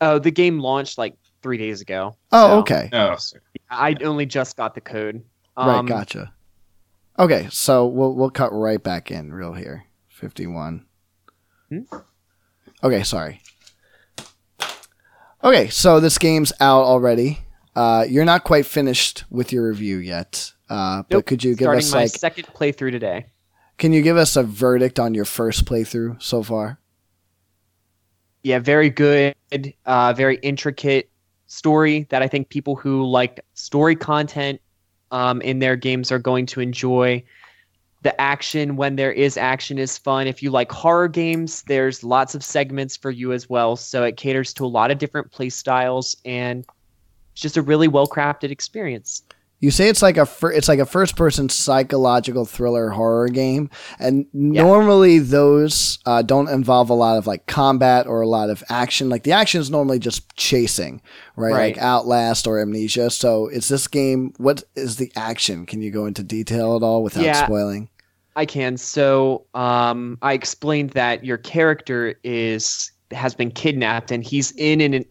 [0.00, 2.16] oh, the game launched like three days ago.
[2.32, 2.88] Oh, So, okay.
[2.92, 3.42] Oh, sorry.
[3.70, 5.22] I only just got the code.
[5.56, 6.33] right, Um, gotcha.
[7.18, 9.84] Okay, so we'll we'll cut right back in real here.
[10.08, 10.84] 51.
[11.68, 11.80] Hmm?
[12.82, 13.40] Okay, sorry.
[15.42, 17.40] Okay, so this game's out already.
[17.76, 20.52] Uh, you're not quite finished with your review yet.
[20.68, 23.26] Uh, but could you give Starting us my like second playthrough today.
[23.76, 26.78] can you give us a verdict on your first playthrough so far?
[28.42, 29.34] Yeah, very good,
[29.84, 31.10] uh, very intricate
[31.46, 34.60] story that I think people who like story content
[35.14, 37.22] um, in their games are going to enjoy.
[38.02, 40.26] The action, when there is action, is fun.
[40.26, 43.76] If you like horror games, there's lots of segments for you as well.
[43.76, 46.66] So it caters to a lot of different play styles and
[47.32, 49.22] it's just a really well crafted experience.
[49.64, 53.70] You say it's like a fir- it's like a first person psychological thriller horror game,
[53.98, 58.62] and normally those uh, don't involve a lot of like combat or a lot of
[58.68, 59.08] action.
[59.08, 61.00] Like the action is normally just chasing,
[61.36, 61.52] right?
[61.52, 61.74] Right.
[61.76, 63.08] Like Outlast or Amnesia.
[63.08, 64.34] So is this game?
[64.36, 65.64] What is the action?
[65.64, 67.46] Can you go into detail at all without Yeah.
[67.46, 67.88] spoiling?
[68.36, 68.76] I can.
[68.76, 75.06] So um, I explained that your character is has been kidnapped and he's in an,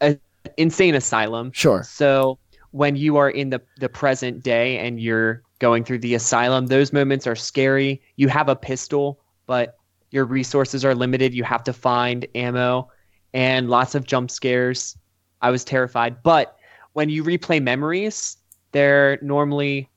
[0.00, 0.18] an
[0.56, 1.52] insane asylum.
[1.52, 1.84] Sure.
[1.84, 2.40] So
[2.72, 6.92] when you are in the the present day and you're going through the asylum, those
[6.92, 8.02] moments are scary.
[8.16, 9.76] You have a pistol, but
[10.10, 11.32] your resources are limited.
[11.32, 12.90] You have to find ammo
[13.32, 14.96] and lots of jump scares.
[15.40, 16.56] I was terrified, but
[16.92, 18.36] when you replay memories,
[18.72, 19.88] they're normally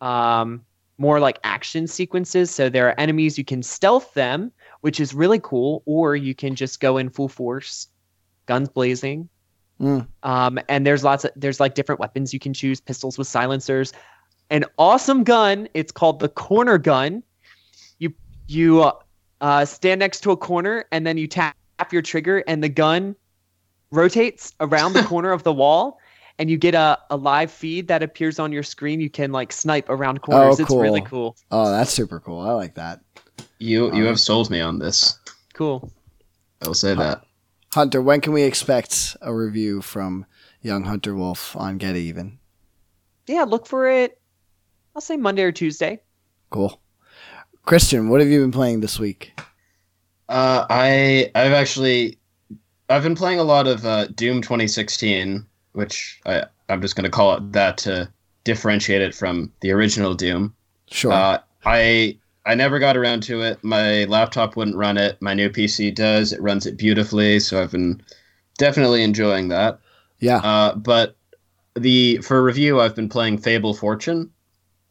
[0.00, 0.64] um,
[0.98, 2.50] more like action sequences.
[2.50, 4.52] So there are enemies you can stealth them,
[4.82, 7.88] which is really cool, or you can just go in full force,
[8.46, 9.28] guns blazing.
[9.80, 10.06] Mm.
[10.22, 13.92] Um, and there's lots of there's like different weapons you can choose, pistols with silencers.
[14.50, 15.68] An awesome gun.
[15.74, 17.22] It's called the corner gun.
[17.98, 18.12] You
[18.46, 18.92] you uh,
[19.40, 21.56] uh, stand next to a corner and then you tap
[21.90, 23.16] your trigger and the gun
[23.90, 25.98] rotates around the corner of the wall
[26.38, 29.00] and you get a, a live feed that appears on your screen.
[29.00, 30.60] You can like snipe around corners.
[30.60, 31.32] It's really cool.
[31.32, 31.36] cool.
[31.50, 32.40] Oh, that's super cool.
[32.40, 33.00] I like that.
[33.58, 35.18] You you Um, have sold me on this.
[35.54, 35.90] Cool.
[36.62, 37.22] I will say that.
[37.74, 40.26] Hunter, when can we expect a review from
[40.62, 42.38] young Hunter Wolfe on Get Even?
[43.26, 44.20] Yeah, look for it.
[44.94, 46.00] I'll say Monday or Tuesday.
[46.50, 46.80] Cool.
[47.64, 49.32] Christian, what have you been playing this week?
[50.28, 52.16] Uh, I I've actually
[52.88, 57.34] I've been playing a lot of uh, Doom 2016, which I I'm just gonna call
[57.34, 58.08] it that to
[58.44, 60.54] differentiate it from the original Doom.
[60.90, 61.10] Sure.
[61.10, 63.62] Uh, I I never got around to it.
[63.64, 65.20] My laptop wouldn't run it.
[65.22, 66.32] My new PC does.
[66.32, 67.40] It runs it beautifully.
[67.40, 68.02] So I've been
[68.58, 69.78] definitely enjoying that.
[70.20, 70.38] yeah.
[70.38, 71.16] Uh, but
[71.74, 74.30] the for review, I've been playing Fable Fortune,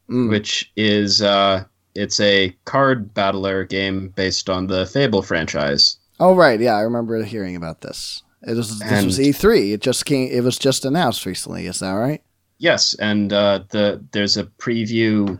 [0.09, 0.29] Mm.
[0.29, 1.63] which is uh,
[1.95, 5.95] it's a card battler game based on the Fable franchise.
[6.19, 8.21] Oh right, yeah, I remember hearing about this.
[8.45, 9.71] It was this was E3.
[9.71, 10.29] It just came.
[10.29, 11.67] It was just announced recently.
[11.67, 12.21] Is that right?
[12.57, 15.39] Yes, and uh, the there's a preview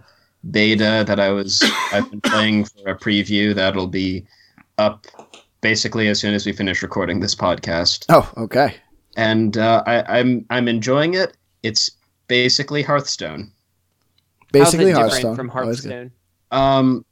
[0.52, 4.26] beta that I was I've been playing for a preview that'll be
[4.78, 5.08] up
[5.62, 8.06] basically as soon as we finish recording this podcast.
[8.10, 8.76] Oh, okay.
[9.16, 11.38] And uh, I, I'm I'm enjoying it.
[11.64, 11.90] It's
[12.28, 13.52] basically Hearthstone.
[14.52, 15.36] Basically, How's it Hearthstone.
[15.36, 15.92] from Always good.
[15.92, 16.12] Hearthstone.
[16.52, 17.06] Um,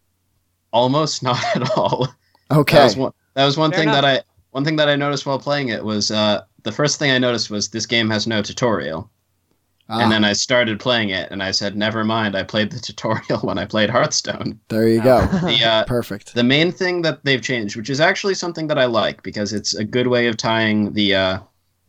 [0.71, 2.07] almost not at all.
[2.51, 2.77] Okay.
[2.77, 3.13] That was one.
[3.33, 4.01] That was one thing enough.
[4.01, 4.21] that I
[4.51, 7.49] one thing that I noticed while playing it was uh, the first thing I noticed
[7.49, 9.09] was this game has no tutorial.
[9.91, 12.33] Ah, And then I started playing it, and I said, "Never mind.
[12.35, 15.19] I played the tutorial when I played Hearthstone." there you go.
[15.43, 16.33] The uh, Perfect.
[16.33, 19.73] the main thing that they've changed, which is actually something that I like because it's
[19.73, 21.39] a good way of tying the uh,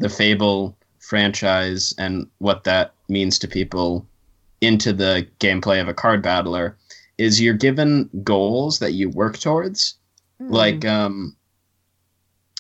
[0.00, 4.04] the Fable franchise and what that means to people
[4.60, 6.76] into the gameplay of a card battler,
[7.18, 9.94] is you're given goals that you work towards.
[10.40, 11.36] Like um,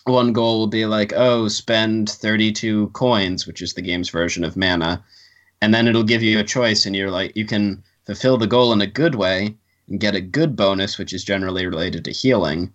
[0.04, 4.56] one goal will be like, oh, spend 32 coins, which is the game's version of
[4.56, 5.04] mana,
[5.62, 8.72] and then it'll give you a choice, and you're like, you can fulfill the goal
[8.72, 9.54] in a good way
[9.88, 12.70] and get a good bonus, which is generally related to healing,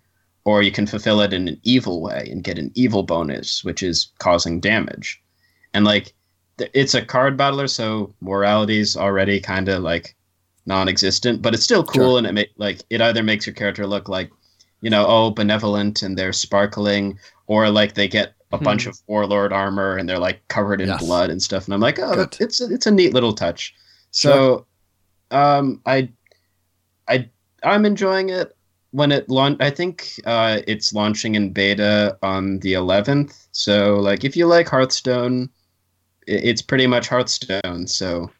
[0.45, 3.83] or you can fulfill it in an evil way and get an evil bonus, which
[3.83, 5.21] is causing damage.
[5.73, 6.13] And like,
[6.73, 10.15] it's a card battler, so morality's already kind of like
[10.65, 12.17] non-existent, but it's still cool, Sure.
[12.19, 14.31] and it ma- like it either makes your character look like,
[14.81, 18.89] you know, oh, benevolent and they're sparkling, or like they get a bunch Hmm.
[18.89, 21.03] of warlord armor and they're like covered in Yes.
[21.05, 21.65] blood and stuff.
[21.65, 22.37] And I'm like, oh, Good.
[22.39, 23.73] it's a, it's a neat little touch.
[24.11, 24.65] So,
[25.31, 26.09] um, I,
[27.07, 27.29] I,
[27.63, 28.53] I'm enjoying it.
[28.91, 33.47] When it launch, I think uh, it's launching in beta on the 11th.
[33.51, 35.49] So, like, if you like Hearthstone,
[36.25, 37.85] it's pretty much Hearthstone.
[37.85, 38.31] So,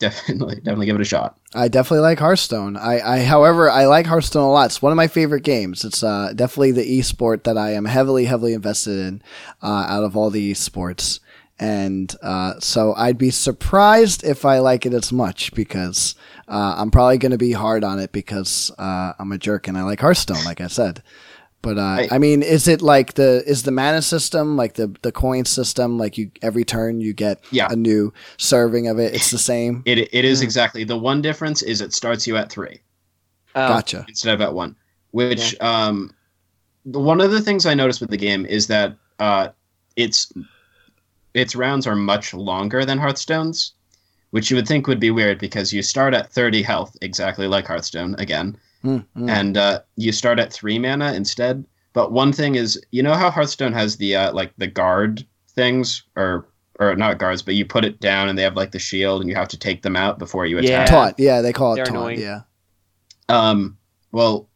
[0.00, 1.38] definitely, definitely give it a shot.
[1.54, 2.76] I definitely like Hearthstone.
[2.76, 4.66] I, I, however, I like Hearthstone a lot.
[4.66, 5.84] It's one of my favorite games.
[5.84, 9.22] It's uh, definitely the esport that I am heavily, heavily invested in
[9.62, 11.20] uh, out of all the esports.
[11.60, 16.14] And uh, so I'd be surprised if I like it as much because
[16.48, 19.76] uh, I'm probably going to be hard on it because uh, I'm a jerk and
[19.76, 21.02] I like Hearthstone, like I said.
[21.62, 24.94] But uh, I, I- mean, is it like the is the mana system like the
[25.02, 25.98] the coin system?
[25.98, 27.68] Like you every turn you get Yeah.
[27.70, 29.14] a new serving of it.
[29.14, 29.82] It's the same.
[29.84, 30.44] It, it is Hmm.
[30.44, 32.80] exactly the one difference is it starts you at three.
[33.54, 34.04] Oh, Gotcha.
[34.08, 34.74] instead of at one.
[35.10, 36.14] Which um,
[36.86, 39.48] the- one of the things I noticed with the game is that uh,
[39.96, 40.32] its
[41.34, 43.72] its rounds are much longer than Hearthstone's,
[44.30, 47.66] which you would think would be weird because you start at thirty health, exactly like
[47.66, 49.28] Hearthstone again, Mm, mm.
[49.30, 51.64] and uh, you start at three mana instead.
[51.92, 56.02] But one thing is, you know how Hearthstone has the uh, like the guard things
[56.16, 56.46] or
[56.78, 59.28] or not guards, but you put it down and they have like the shield and
[59.28, 60.84] you have to take them out before you Yeah.
[60.84, 60.88] attack.
[60.88, 61.14] Taunt.
[61.18, 61.96] Yeah, they call it They're taunt.
[61.98, 62.20] annoying.
[62.20, 62.40] Yeah.
[63.28, 63.76] Um,
[64.12, 64.48] well,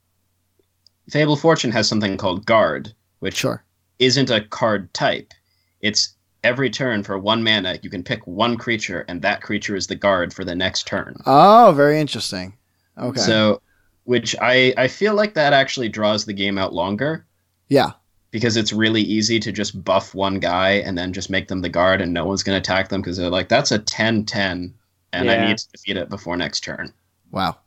[1.10, 3.62] Fable Fortune has something called guard, which Sure.
[3.98, 5.32] isn't a card type.
[5.80, 9.86] It's every turn for one mana, you can pick one creature, and that creature is
[9.86, 11.16] the guard for the next turn.
[11.26, 12.54] Oh, very interesting.
[12.96, 13.20] Okay.
[13.20, 13.60] So,
[14.04, 17.26] which I I feel like that actually draws the game out longer
[17.68, 17.92] yeah.
[18.30, 21.68] because it's really easy to just buff one guy and then just make them the
[21.68, 24.72] guard, and no one's going to attack them because they're like that's a 10-10,
[25.12, 26.92] and I need to defeat it before next turn.
[27.30, 27.58] Wow.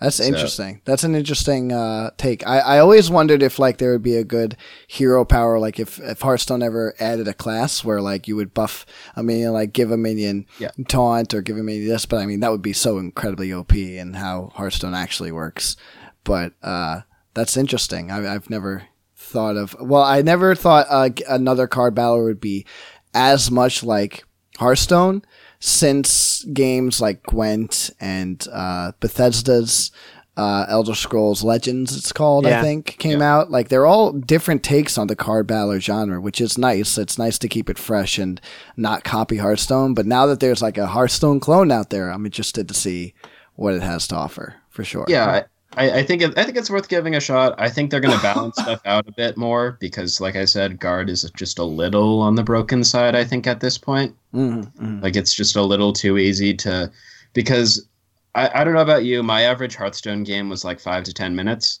[0.00, 0.82] That's So- interesting.
[0.84, 2.46] That's an interesting uh, take.
[2.46, 5.98] I, I always wondered if like there would be a good hero power, like if,
[6.00, 8.84] if Hearthstone ever added a class where like you would buff
[9.14, 10.70] a minion, like give a minion Yeah.
[10.88, 13.74] taunt or give a minion this, but I mean that would be so incredibly OP
[13.74, 15.76] in how Hearthstone actually works.
[16.24, 17.00] But uh,
[17.32, 18.10] that's interesting.
[18.10, 18.84] I, I've never
[19.16, 19.74] thought of.
[19.80, 22.66] Well, I never thought uh, another card battle would be
[23.14, 24.24] as much like
[24.58, 25.22] Hearthstone
[25.60, 29.90] since games like Gwent and uh, Bethesda's
[30.36, 33.50] uh, Elder Scrolls Legends, it's called, I think, came out.
[33.50, 36.98] Like they're all different takes on the card battler genre, which is nice.
[36.98, 38.40] It's nice to keep it fresh and
[38.76, 39.94] not copy Hearthstone.
[39.94, 43.14] But now that there's like a Hearthstone clone out there, I'm interested to see
[43.54, 45.06] what it has to offer for sure.
[45.08, 45.44] Yeah,
[45.76, 47.54] I, I think it, I think it's worth giving a shot.
[47.58, 50.80] I think they're going to balance stuff out a bit more because, like I said,
[50.80, 53.14] guard is just a little on the broken side.
[53.14, 55.02] I think at this point, Mhm, mhm.
[55.02, 56.90] like it's just a little too easy to
[57.34, 57.86] because
[58.34, 59.22] I, I don't know about you.
[59.22, 61.80] My average Hearthstone game was like five to ten minutes.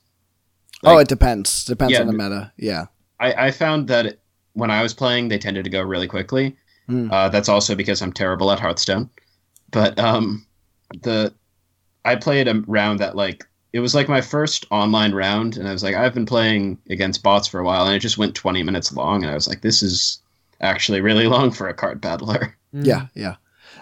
[0.84, 1.64] oh, it depends.
[1.64, 2.52] Depends Yeah, on the meta.
[2.58, 2.86] Yeah.
[3.18, 4.18] I, I found that
[4.52, 6.54] when I was playing, they tended to go really quickly.
[6.88, 7.10] Mm.
[7.10, 9.08] Uh, that's also because I'm terrible at Hearthstone.
[9.70, 10.46] But um,
[11.02, 11.32] the
[12.04, 13.44] I played a round that like
[13.76, 17.22] it was like my first online round, and I was like, I've been playing against
[17.22, 19.60] bots for a while, and it just went 20 minutes long, and I was like,
[19.60, 20.18] this is
[20.62, 22.56] actually really long for a card battler.
[22.72, 23.36] Yeah, yeah.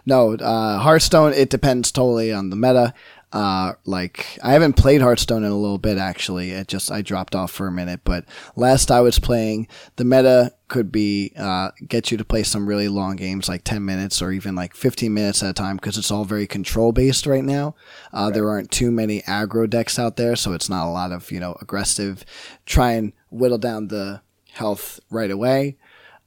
[0.04, 1.32] No, uh, Hearthstone.
[1.32, 2.92] It depends totally on the meta.
[3.34, 6.52] Uh, like I haven't played Hearthstone in a little bit actually.
[6.52, 8.24] It just I dropped off for a minute, but
[8.54, 9.66] last I was playing,
[9.96, 13.84] the meta could be uh, get you to play some really long games, like ten
[13.84, 17.26] minutes or even like fifteen minutes at a time, because it's all very control based
[17.26, 17.74] right now.
[18.12, 21.32] Uh, There aren't too many aggro decks out there, so it's not a lot of
[21.32, 22.24] you know aggressive.
[22.66, 24.22] Try and whittle down the
[24.52, 25.76] health right away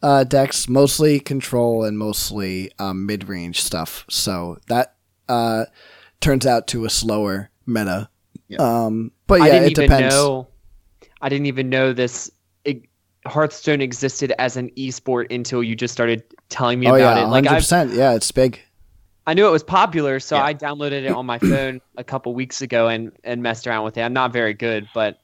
[0.04, 4.06] uh, decks, mostly control and mostly um, mid range stuff.
[4.10, 4.96] So that
[5.30, 5.66] uh,
[6.22, 8.10] turns out to a slower meta.
[8.48, 8.58] Yeah.
[8.60, 10.16] Um, but I yeah, didn't it even depends.
[10.16, 10.48] know.
[11.22, 12.32] I didn't even know this.
[12.66, 12.84] It,
[13.26, 17.28] Hearthstone existed as an esport until you just started telling me Oh about yeah, it.
[17.28, 17.94] Like hundred I, percent.
[17.94, 18.62] Yeah, it's big.
[19.26, 20.46] I knew it was popular, so Yeah.
[20.46, 23.98] I downloaded it on my phone a couple weeks ago and and messed around with
[23.98, 24.02] it.
[24.02, 25.20] I'm not very good, but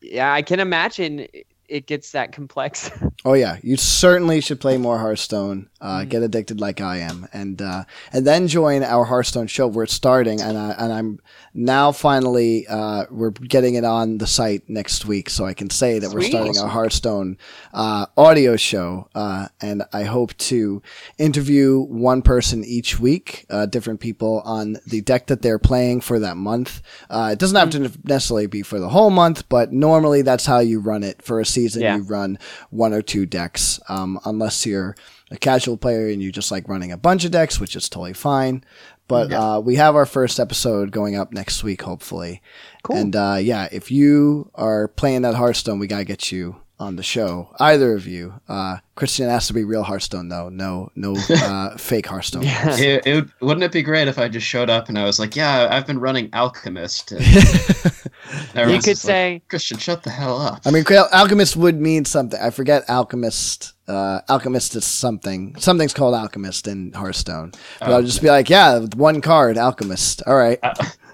[0.00, 1.26] yeah, I can imagine
[1.74, 2.90] it- gets that complex.
[3.26, 5.70] Oh yeah, you certainly should play more Hearthstone.
[5.80, 6.08] Uh, Mhm.
[6.10, 9.66] Get addicted like I am, and uh, and then join our Hearthstone show.
[9.66, 11.20] We're starting, and I, and I'm
[11.54, 15.98] now finally uh, we're getting it on the site next week, so I can say
[16.00, 17.38] that we're starting a Hearthstone
[17.72, 20.82] uh, audio show, uh, and I hope to
[21.18, 26.18] interview one person each week, uh, different people on the deck that they're playing for
[26.18, 26.82] that month.
[27.08, 30.58] Uh, it doesn't have to necessarily be for the whole month, but normally that's how
[30.58, 31.63] you run it for a season.
[31.76, 31.96] Yeah.
[31.96, 32.38] You run
[32.70, 34.94] one or two decks, um, unless you're
[35.30, 38.12] a casual player and you just like running a bunch of decks, which is totally
[38.12, 38.64] fine.
[39.06, 42.40] But uh, we have our first episode going up next week, hopefully.
[42.82, 42.96] Cool.
[42.96, 47.02] And uh, yeah, if you are playing that Hearthstone, we gotta get you on the
[47.02, 47.54] show.
[47.60, 48.34] Either of you.
[48.48, 50.48] Uh, Christian has to be real Hearthstone though.
[50.48, 52.42] No, no uh, fake Hearthstone.
[52.42, 52.76] Yeah.
[52.76, 55.18] It, it would, wouldn't it be great if I just showed up and I was
[55.18, 57.12] like, yeah, I've been running Alchemist.
[57.12, 57.24] And
[58.70, 60.62] you could just like, say Christian, shut the hell up.
[60.64, 62.40] I mean, alchemist would mean something.
[62.40, 63.72] I forget alchemist.
[63.86, 65.56] Uh, alchemist is something.
[65.56, 67.52] Something's called alchemist in Hearthstone.
[67.80, 70.22] But Oh, I'll just be like, yeah, one card, alchemist.
[70.26, 70.58] All right.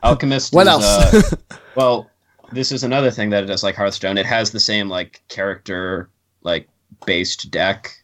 [0.03, 0.53] Alchemist.
[0.53, 0.85] What is, else?
[1.15, 2.10] uh, well,
[2.53, 4.19] this is another thing that it does like Hearthstone.
[4.19, 6.09] It has the same like character
[6.43, 6.69] like
[7.07, 7.97] based deck.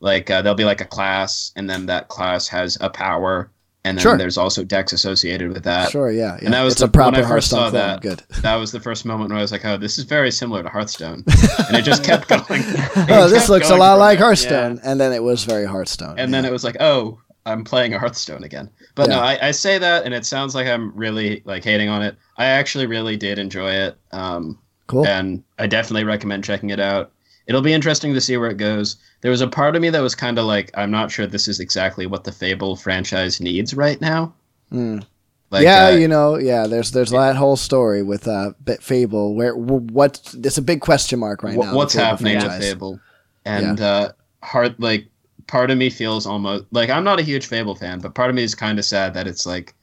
[0.00, 3.50] Like uh, there'll be like a class, and then that class has a power,
[3.84, 4.16] and then Sure.
[4.16, 5.90] there's also decks associated with that.
[5.90, 6.44] sure, yeah, yeah.
[6.46, 8.22] and that was it's the- a proper when I first saw that, Good.
[8.40, 10.70] That was the first moment where I was like, "Oh, this is very similar to
[10.70, 11.22] Hearthstone,"
[11.68, 12.62] and it just kept going.
[13.10, 14.18] Oh, this looks a lot like.
[14.18, 14.80] Hearthstone.
[14.82, 16.18] And then it was very Hearthstone.
[16.18, 19.50] And then it was like, "Oh, I'm playing a Hearthstone again." But no, I, I
[19.52, 22.16] say that, and it sounds like I'm really like hating on it.
[22.36, 23.96] I actually really did enjoy it.
[24.12, 24.58] Um,
[24.90, 25.06] cool.
[25.06, 27.12] and I definitely recommend checking it out.
[27.46, 28.96] It'll be interesting to see where it goes.
[29.22, 31.48] There was a part of me that was kind of like, I'm not sure this
[31.48, 34.34] is exactly what the Fable franchise needs right now.
[34.72, 35.04] Mm.
[35.50, 36.68] Like, yeah, uh, you know, yeah.
[36.68, 41.18] There's there's that whole story with uh, Bit Fable where what it's a big question
[41.18, 41.74] mark right wh- now.
[41.74, 42.60] what's happening franchise.
[42.60, 43.00] with Fable?
[43.44, 44.12] And uh,
[44.44, 45.06] hard like
[45.50, 48.36] part of me feels almost like I'm not a huge Fable fan, but part of
[48.36, 49.74] me is kind of sad that it's like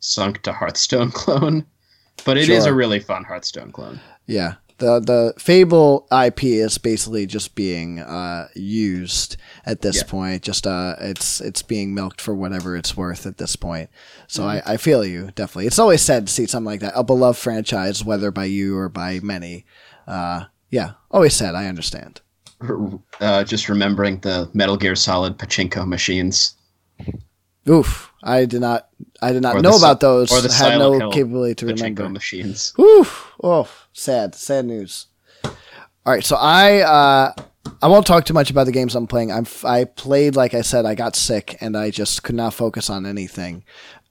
[0.00, 1.66] sunk to Hearthstone clone.
[2.24, 2.72] But it is Sure.
[2.72, 4.00] a really fun Hearthstone clone.
[4.26, 4.54] Yeah.
[4.78, 10.02] The the Fable IP is basically just being uh, used at this Yeah.
[10.10, 10.42] point.
[10.42, 13.88] Just uh, it's it's being milked for whatever it's worth at this point.
[14.28, 15.66] So I, I feel you definitely.
[15.66, 18.88] It's always sad to see something like that, a beloved franchise, whether by you or
[18.90, 19.64] by many.
[20.06, 21.54] Uh, yeah, always sad.
[21.54, 22.20] I understand.
[23.20, 26.54] Uh, just remembering the Metal Gear Solid pachinko machines.
[27.68, 28.88] Oof, I did not
[29.20, 30.30] I did not Or know si- about those.
[30.32, 32.08] or the had no Hill capability to Pachinko remember.
[32.10, 32.72] machines.
[32.78, 33.32] Oof!
[33.42, 35.06] Oh, sad, sad news.
[35.44, 35.52] All
[36.12, 37.32] right, so I uh,
[37.82, 39.32] I won't talk too much about the games I'm playing.
[39.32, 40.86] I'm f- I played like I said.
[40.86, 43.64] I got sick and I just could not focus on anything.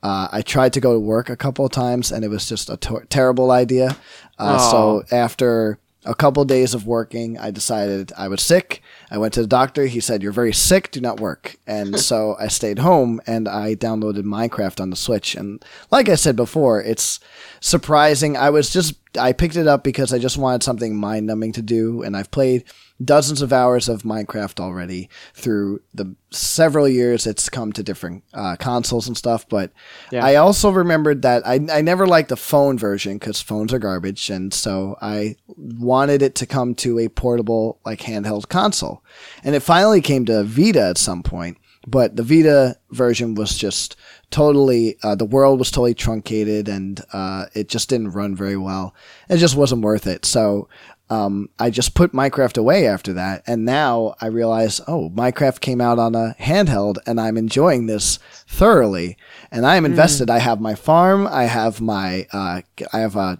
[0.04, 2.70] Uh, I tried to go to work a couple of times and it was just
[2.70, 3.96] a ter- terrible idea.
[4.38, 8.82] Uh, so after a couple days of working, I decided I was sick.
[9.12, 9.86] I went to the doctor.
[9.88, 10.91] He said, "You're very sick.
[10.91, 15.36] Do not work." And so I stayed home and I downloaded Minecraft on the Switch.
[15.36, 17.20] And like I said before, it's
[17.60, 18.38] surprising.
[18.38, 21.61] I was just I picked it up because I just wanted something mind numbing to
[21.61, 22.63] do, and I've played
[23.03, 28.55] dozens of hours of Minecraft already through the several years it's come to different uh,
[28.57, 29.47] consoles and stuff.
[29.49, 29.72] But
[30.11, 30.26] Yeah.
[30.26, 34.30] I also remembered that I, I never liked the phone version because phones are garbage,
[34.30, 39.03] and so I wanted it to come to a portable like handheld console,
[39.43, 41.57] and it finally came to Vita at some point.
[41.88, 43.95] But the Vita version was just
[44.32, 48.95] totally uh, the world was totally truncated and uh, it just didn't run very well.
[49.30, 50.26] It just wasn't worth it.
[50.26, 50.67] So
[51.09, 55.80] um, I just put Minecraft away after that, and now I realize, oh, Minecraft came
[55.80, 58.17] out on a handheld, and I'm enjoying this
[58.47, 59.15] thoroughly,
[59.51, 60.32] and I am invested.
[60.32, 62.61] I have my farm, I have my, uh,
[62.91, 63.39] I have a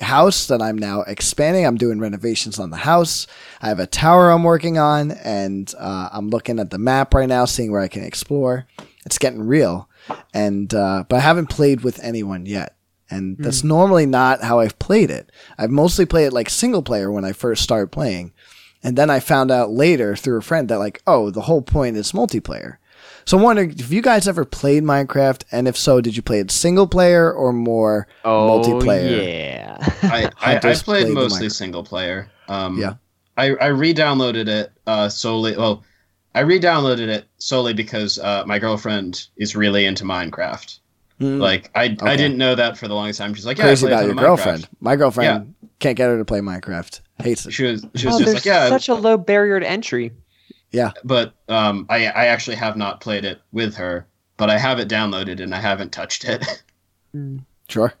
[0.00, 1.64] house that I'm now expanding.
[1.64, 3.26] I'm doing renovations on the house.
[3.60, 7.28] I have a tower I'm working on, and uh, I'm looking at the map right
[7.28, 8.66] now, seeing where I can explore.
[9.06, 9.88] It's getting real,
[10.34, 12.76] and uh, but I haven't played with anyone yet
[13.12, 15.30] and that's normally not how I've played it.
[15.58, 18.32] I've mostly played it like single player when I first started playing,
[18.82, 21.96] and then I found out later through a friend that like, oh, the whole point
[21.96, 22.78] is multiplayer.
[23.24, 26.40] So I'm wondering if you guys ever played Minecraft, and if so, did you play
[26.40, 29.26] it single player or more Oh multiplayer?
[29.26, 29.76] yeah.
[30.02, 32.30] I, I, I played played mostly single player.
[32.48, 32.94] Um, Yeah.
[33.36, 35.56] I, I re-downloaded it uh, solely.
[35.56, 35.84] Well,
[36.34, 40.78] I re-downloaded it solely because uh, my girlfriend is really into Minecraft.
[41.18, 41.38] Hmm.
[41.38, 42.06] Like I, Okay.
[42.06, 43.34] I didn't know that for the longest time.
[43.34, 44.20] She's like, yeah, Crazy I about your of Minecraft.
[44.20, 44.68] girlfriend.
[44.80, 47.00] My girlfriend can't get her to play Minecraft.
[47.20, 47.52] Hates it.
[47.52, 50.12] She was, she was oh, just like, yeah, such a low barrier to entry.
[50.70, 54.06] Yeah, but um, I, I actually have not played it with her,
[54.38, 56.62] but I have it downloaded and I haven't touched it.
[57.68, 57.92] Sure.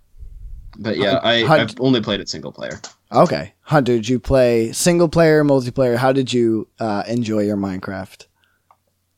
[0.78, 2.80] But yeah, I, Hunt- I've only played it single player.
[3.12, 3.52] Okay.
[3.60, 5.96] Hunter, did you play single player, multiplayer?
[5.96, 8.26] How did you uh, enjoy your Minecraft?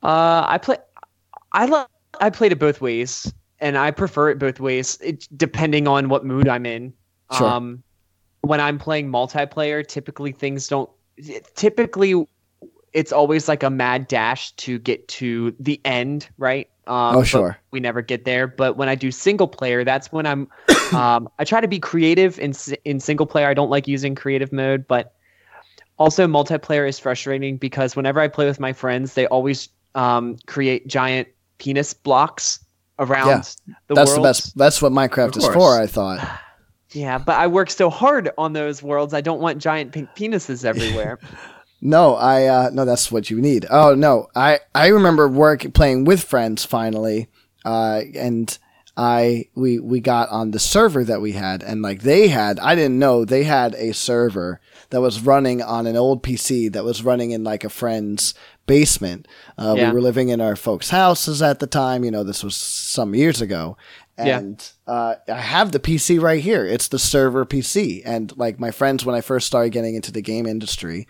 [0.03, 0.77] Uh, I play.
[1.53, 1.89] I love.
[2.21, 6.25] I played it both ways, and I prefer it both ways, it, depending on what
[6.25, 6.93] mood I'm in.
[7.37, 7.49] Sure.
[7.49, 7.83] Um,
[8.43, 10.91] when I'm playing multiplayer, typically things don't.
[11.55, 12.27] Typically,
[12.93, 16.69] it's always like a mad dash to get to the end, right?
[16.87, 17.59] Um, Oh, sure.
[17.71, 18.47] We never get there.
[18.47, 20.49] But when I do single player, that's when I'm.
[20.95, 22.53] um, I try to be creative in
[22.85, 23.49] in single player.
[23.49, 25.15] I don't like using creative mode, but
[25.99, 30.87] also multiplayer is frustrating because whenever I play with my friends, they always um, create
[30.87, 31.29] giant
[31.59, 32.59] penis blocks
[32.99, 34.15] around Yeah, the That's worlds.
[34.15, 34.59] the best.
[34.59, 35.81] That's what Minecraft is for.
[35.81, 36.41] I thought.
[36.93, 39.15] Yeah, but I work so hard on those worlds.
[39.15, 41.19] I don't want giant pink penises everywhere.
[41.87, 43.67] No, I uh, no, that's what you need.
[43.71, 47.29] Oh no, I I remember work playing with friends finally,
[47.65, 48.57] uh, and
[48.97, 52.75] I we we got on the server that we had, and like they had, I
[52.75, 54.61] didn't know they had a server
[54.91, 58.33] that was running on an old PC that was running in like a friend's
[58.67, 59.29] basement.
[59.59, 59.89] Uh, Yeah.
[59.89, 62.03] We were living in our folks' houses at the time.
[62.03, 63.77] You know, this was some years ago.
[64.17, 64.39] Yeah.
[64.39, 66.65] And uh, I have the PC right here.
[66.65, 68.01] It's the server PC.
[68.05, 71.09] And like my friends, when I first started getting into the game industry,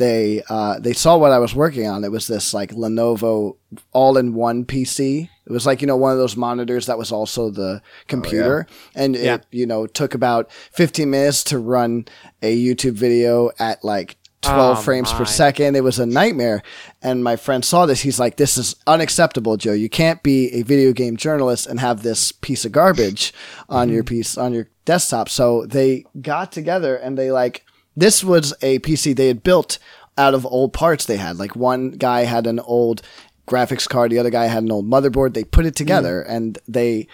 [0.00, 2.02] they uh, they saw what I was working on.
[2.04, 3.56] It was this like Lenovo
[3.92, 5.28] all-in-one PC.
[5.46, 9.14] It was like you know one of those monitors that was also the computer, and
[9.14, 9.34] Yeah.
[9.36, 12.06] it you know took about 15 minutes to run
[12.42, 15.76] a YouTube video at like 12 Oh, frames per second.
[15.76, 16.62] It was a nightmare.
[17.02, 18.00] And my friend saw this.
[18.00, 19.74] He's like, "This is unacceptable, Joe.
[19.74, 23.34] You can't be a video game journalist and have this piece of garbage
[23.68, 27.64] on your piece on your desktop." So they got together and they like
[28.00, 29.78] this was a PC they had built
[30.18, 31.38] out of old parts they had.
[31.38, 33.02] Like one guy had an old
[33.46, 35.34] graphics card, the other guy had an old motherboard.
[35.34, 37.06] They put it together and they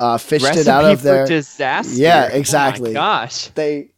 [0.00, 1.94] uh, fished Recipe it out of their disaster.
[1.94, 2.92] Yeah, Oh my exactly.
[2.94, 3.48] gosh.
[3.48, 3.90] they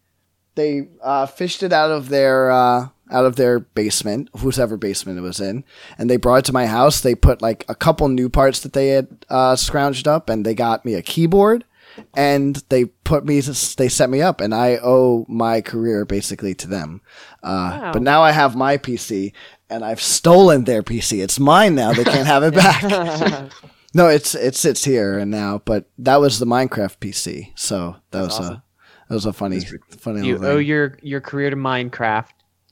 [0.56, 5.22] they uh, fished it out of their uh, out of their basement, whoever basement it
[5.22, 5.64] was in,
[5.98, 7.00] and they brought it to my house.
[7.00, 10.54] They put like a couple new parts that they had uh, scrounged up, and they
[10.54, 11.64] got me a keyboard,
[12.14, 16.68] and they put me, they set me up, and I owe my career basically to
[16.68, 17.00] them.
[17.42, 17.92] Uh, Wow.
[17.92, 19.32] But now I have my PC,
[19.70, 21.22] and I've stolen their PC.
[21.22, 21.92] It's mine now.
[21.92, 22.82] They can't have it back.
[23.94, 28.22] no, it's it sits here and now, but that was the Minecraft PC, so that
[28.22, 28.54] That's was awesome.
[28.56, 28.62] a
[29.08, 29.60] that was a funny
[29.98, 30.26] funny.
[30.26, 30.66] you little owe thing.
[30.66, 32.28] your your career to Minecraft.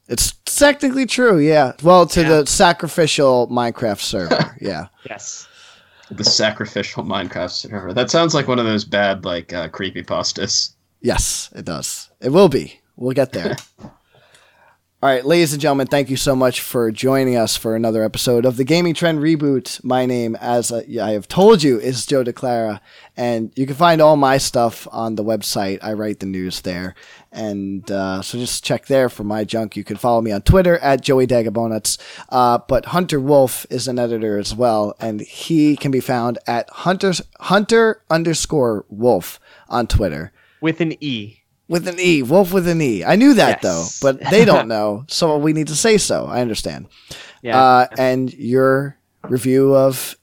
[0.09, 1.73] It's technically true, yeah.
[1.83, 2.29] Well, to Yeah.
[2.41, 4.87] the sacrificial Minecraft server, yeah.
[5.09, 5.47] Yes.
[6.17, 7.93] The sacrificial Minecraft server.
[7.93, 10.75] That sounds like one of those bad like uh, creepy pastas.
[11.01, 12.11] Yes, it does.
[12.21, 12.81] It will be.
[12.97, 13.57] We'll get there.
[15.03, 18.45] All right, ladies and gentlemen, thank you so much for joining us for another episode
[18.45, 19.83] of the Gaming Trend Reboot.
[19.83, 22.79] My name, as I I have told you, is Joe DeClara,
[23.17, 25.81] and you can find all my stuff on the website.
[25.83, 26.95] I write the news there,
[27.33, 29.77] and uh, so just check there for my junk.
[29.77, 31.99] You can follow me on Twitter at Joey Dagabonuts.
[32.29, 36.69] Uh, but Hunter Wolfe is an editor as well, and he can be found at
[36.71, 41.39] Hunter Hunter underscore Wolf on Twitter With an E.
[41.69, 43.03] with an E, Wolf with an E.
[43.05, 43.99] I knew that Yes.
[44.01, 46.27] though, but they don't know, so we need to say so.
[46.27, 46.87] I understand.
[47.43, 47.59] Yeah.
[47.61, 50.17] Uh, and your review of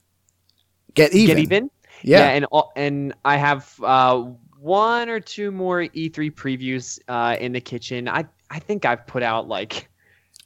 [0.94, 1.36] Get Even.
[1.36, 1.70] Get even.
[2.02, 2.28] Yeah.
[2.30, 2.46] and
[2.76, 4.24] and I have uh,
[4.60, 8.08] one or two more E3 previews uh, in the kitchen.
[8.08, 9.88] I I think I've put out like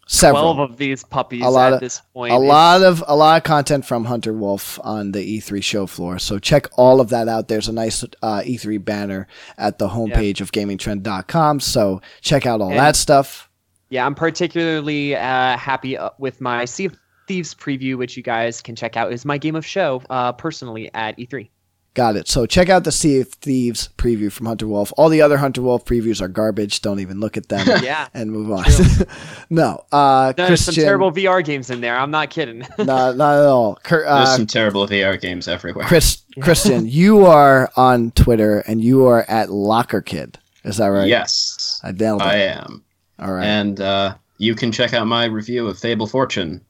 [0.06, 0.54] Several.
[0.54, 2.30] twelve of these puppies A lot at of- this point.
[2.32, 5.86] a It's- lot of a lot of content from Hunter Wolfe on the E3 show
[5.86, 6.18] floor.
[6.18, 7.48] So check all of that out.
[7.48, 11.60] There's a nice uh, E3 banner at the homepage of gamingtrend.com.
[11.60, 13.48] So check out all And- that stuff.
[13.88, 16.96] Yeah, I'm particularly uh, happy uh, with my Sea of
[17.28, 19.12] Thieves preview, which you guys can check out.
[19.12, 21.48] Is my game of show uh, personally at E3.
[21.94, 22.26] Got it.
[22.26, 24.92] So check out the Sea of Thieves preview from Hunter Wolfe.
[24.96, 26.82] All the other Hunter Wolfe previews are garbage.
[26.82, 27.64] Don't even look at them.
[27.84, 28.08] Yeah.
[28.12, 28.64] and move on.
[29.50, 31.96] No, uh, There's some terrible VR games in there.
[31.96, 32.60] I'm not kidding.
[32.78, 33.76] not, not at all.
[33.84, 35.86] Cur- There's uh, some terrible VR games everywhere.
[35.86, 40.38] Chris, Christian, you are on Twitter and you are at Locker Kid.
[40.64, 41.06] Is that right?
[41.06, 42.26] Yes, I nailed it.
[42.26, 42.82] I am.
[43.20, 43.44] all right.
[43.44, 46.60] And uh, you can check out my review of Fable Fortune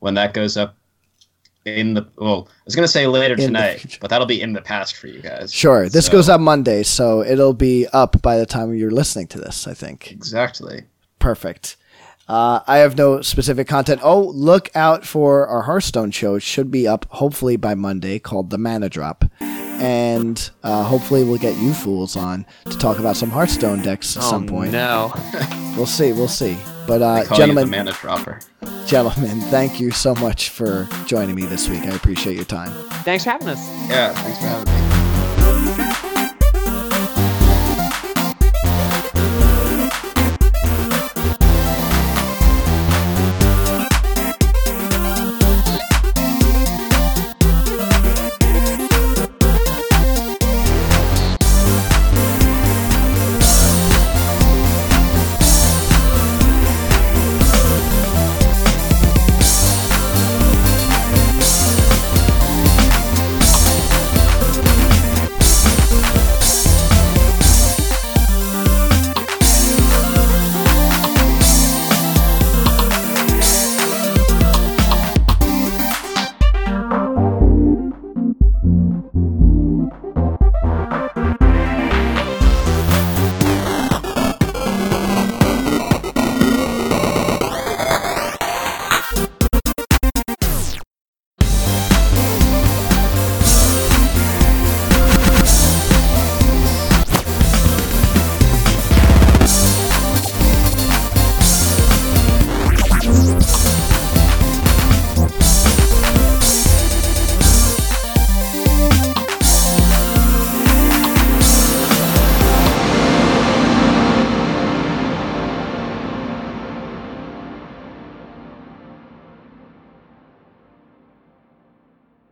[0.00, 0.74] when that goes up
[1.64, 2.06] in the.
[2.16, 4.96] Well, I was going to say later In tonight, but that'll be in the past
[4.96, 5.52] for you guys.
[5.52, 5.88] sure.
[5.88, 9.38] This So- goes up Monday, so it'll be up by the time you're listening to
[9.38, 9.66] this.
[9.66, 10.10] I think.
[10.12, 10.84] Exactly.
[11.18, 11.76] Perfect.
[12.28, 14.00] Uh, I have no specific content.
[14.02, 16.36] Oh, look out for our Hearthstone show.
[16.36, 19.24] It should be up hopefully by Monday called The Mana Drop.
[19.40, 24.22] And uh, hopefully we'll get you fools on to talk about some Hearthstone decks at
[24.22, 24.70] some Oh, point.
[24.72, 25.12] No.
[25.76, 26.12] We'll see.
[26.12, 26.56] We'll see.
[26.86, 28.40] But uh, call you the gentlemen, mana dropper.
[28.86, 31.82] gentlemen, thank you so much for joining me this week.
[31.82, 32.72] I appreciate your time.
[33.04, 33.68] Thanks for having us.
[33.88, 35.01] Yeah, thanks for having me.